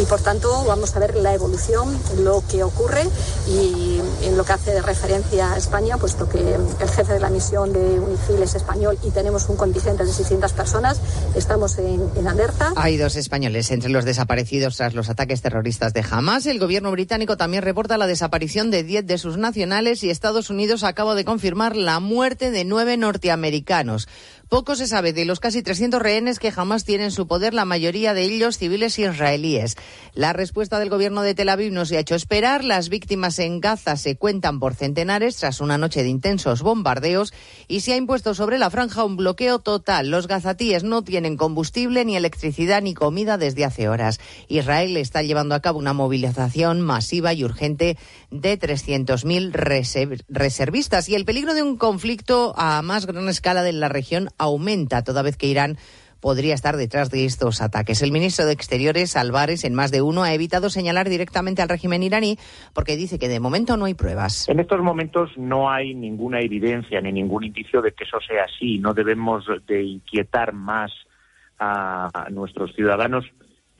y 0.00 0.06
por 0.06 0.20
tanto 0.20 0.64
vamos 0.64 0.96
a 0.96 0.98
ver 0.98 1.14
la 1.16 1.34
evolución, 1.34 1.94
que 2.50 2.62
ocurre 2.64 3.04
y 3.48 4.00
en 4.22 4.36
lo 4.36 4.44
que 4.44 4.52
hace 4.52 4.80
referencia 4.82 5.52
a 5.52 5.56
España, 5.56 5.96
puesto 5.96 6.28
que 6.28 6.38
el 6.38 6.88
jefe 6.88 7.14
de 7.14 7.20
la 7.20 7.30
misión 7.30 7.72
de 7.72 8.00
UNIFIL 8.00 8.42
es 8.42 8.54
español 8.54 8.98
y 9.04 9.10
tenemos 9.10 9.48
un 9.48 9.56
contingente 9.56 10.04
de 10.04 10.12
600 10.12 10.52
personas. 10.52 11.00
Estamos 11.34 11.78
en, 11.78 12.10
en, 12.16 12.28
alerta. 12.28 12.72
Hay 12.76 12.96
dos 12.96 13.16
españoles 13.16 13.70
entre 13.70 13.90
los 13.90 14.04
desaparecidos 14.04 14.76
tras 14.76 14.94
los 14.94 15.08
ataques 15.08 15.42
terroristas 15.42 15.92
de 15.92 16.04
Hamas. 16.08 16.46
El 16.46 16.58
gobierno 16.58 16.90
británico 16.90 17.36
también 17.36 17.62
reporta 17.62 17.98
la 17.98 18.06
desaparición 18.06 18.70
de 18.70 18.82
10 18.82 19.06
de 19.06 19.18
sus 19.18 19.36
nacionales 19.36 20.02
y 20.02 20.10
Estados 20.10 20.50
Unidos 20.50 20.84
acaba 20.84 21.14
de 21.14 21.24
confirmar 21.24 21.76
la 21.76 22.00
muerte 22.00 22.50
de 22.50 22.64
nueve 22.64 22.96
norteamericanos. 22.96 24.08
Poco 24.48 24.76
se 24.76 24.86
sabe 24.86 25.12
de 25.12 25.26
los 25.26 25.40
casi 25.40 25.62
300 25.62 26.00
rehenes 26.00 26.38
que 26.38 26.50
jamás 26.50 26.86
tienen 26.86 27.06
en 27.06 27.10
su 27.10 27.26
poder, 27.26 27.52
la 27.52 27.66
mayoría 27.66 28.14
de 28.14 28.22
ellos 28.22 28.56
civiles 28.56 28.98
israelíes. 28.98 29.76
La 30.14 30.32
respuesta 30.32 30.78
del 30.78 30.88
gobierno 30.88 31.20
de 31.20 31.34
Tel 31.34 31.50
Aviv 31.50 31.70
no 31.70 31.84
se 31.84 31.98
ha 31.98 32.00
hecho 32.00 32.14
esperar. 32.14 32.64
Las 32.64 32.88
víctimas 32.88 33.38
en 33.40 33.60
Gaza 33.60 33.96
se 33.96 34.16
cuentan 34.16 34.58
por 34.58 34.74
centenares 34.74 35.36
tras 35.36 35.60
una 35.60 35.76
noche 35.76 36.02
de 36.02 36.08
intensos 36.08 36.62
bombardeos 36.62 37.34
y 37.68 37.80
se 37.80 37.92
ha 37.92 37.96
impuesto 37.96 38.34
sobre 38.34 38.58
la 38.58 38.70
franja 38.70 39.04
un 39.04 39.18
bloqueo 39.18 39.58
total. 39.58 40.10
Los 40.10 40.26
gazatíes 40.26 40.82
no 40.82 41.02
tienen 41.02 41.36
combustible, 41.36 42.06
ni 42.06 42.16
electricidad, 42.16 42.80
ni 42.80 42.94
comida 42.94 43.36
desde 43.36 43.66
hace 43.66 43.90
horas. 43.90 44.18
Israel 44.48 44.96
está 44.96 45.22
llevando 45.22 45.56
a 45.56 45.60
cabo 45.60 45.78
una 45.78 45.92
movilización 45.92 46.80
masiva 46.80 47.34
y 47.34 47.44
urgente 47.44 47.98
de 48.30 48.58
300.000 48.58 50.16
reservistas 50.28 51.08
y 51.10 51.14
el 51.14 51.26
peligro 51.26 51.52
de 51.52 51.62
un 51.62 51.76
conflicto 51.76 52.54
a 52.56 52.80
más 52.80 53.04
gran 53.04 53.28
escala 53.28 53.62
de 53.62 53.72
la 53.74 53.90
región 53.90 54.30
aumenta 54.38 55.02
toda 55.02 55.22
vez 55.22 55.36
que 55.36 55.46
Irán 55.46 55.76
podría 56.20 56.54
estar 56.54 56.76
detrás 56.76 57.10
de 57.10 57.24
estos 57.24 57.60
ataques. 57.60 58.02
El 58.02 58.12
ministro 58.12 58.46
de 58.46 58.52
Exteriores, 58.52 59.16
Álvarez, 59.16 59.64
en 59.64 59.74
más 59.74 59.90
de 59.90 60.02
uno, 60.02 60.22
ha 60.22 60.34
evitado 60.34 60.70
señalar 60.70 61.08
directamente 61.08 61.62
al 61.62 61.68
régimen 61.68 62.02
iraní 62.02 62.38
porque 62.74 62.96
dice 62.96 63.18
que 63.18 63.28
de 63.28 63.40
momento 63.40 63.76
no 63.76 63.84
hay 63.84 63.94
pruebas. 63.94 64.48
En 64.48 64.60
estos 64.60 64.80
momentos 64.80 65.30
no 65.36 65.70
hay 65.70 65.94
ninguna 65.94 66.40
evidencia 66.40 67.00
ni 67.00 67.12
ningún 67.12 67.44
indicio 67.44 67.82
de 67.82 67.92
que 67.92 68.04
eso 68.04 68.18
sea 68.26 68.44
así. 68.44 68.78
No 68.78 68.94
debemos 68.94 69.44
de 69.66 69.82
inquietar 69.82 70.52
más 70.52 70.90
a 71.60 72.28
nuestros 72.30 72.72
ciudadanos 72.74 73.24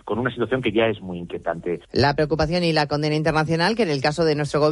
con 0.09 0.19
una 0.19 0.31
situación 0.31 0.63
que 0.63 0.73
ya 0.73 0.87
es 0.87 1.03
muy 1.03 1.19
inquietante. 1.19 1.83
La 1.93 2.15
preocupación 2.15 2.65
y 2.65 2.73
la 2.73 2.87
condena 2.87 3.15
internacional 3.15 3.77
que 3.77 3.83
en 3.83 3.91
el 3.91 4.01
caso 4.01 4.25
de 4.25 4.35
nuestro 4.35 4.59
gobierno 4.59 4.69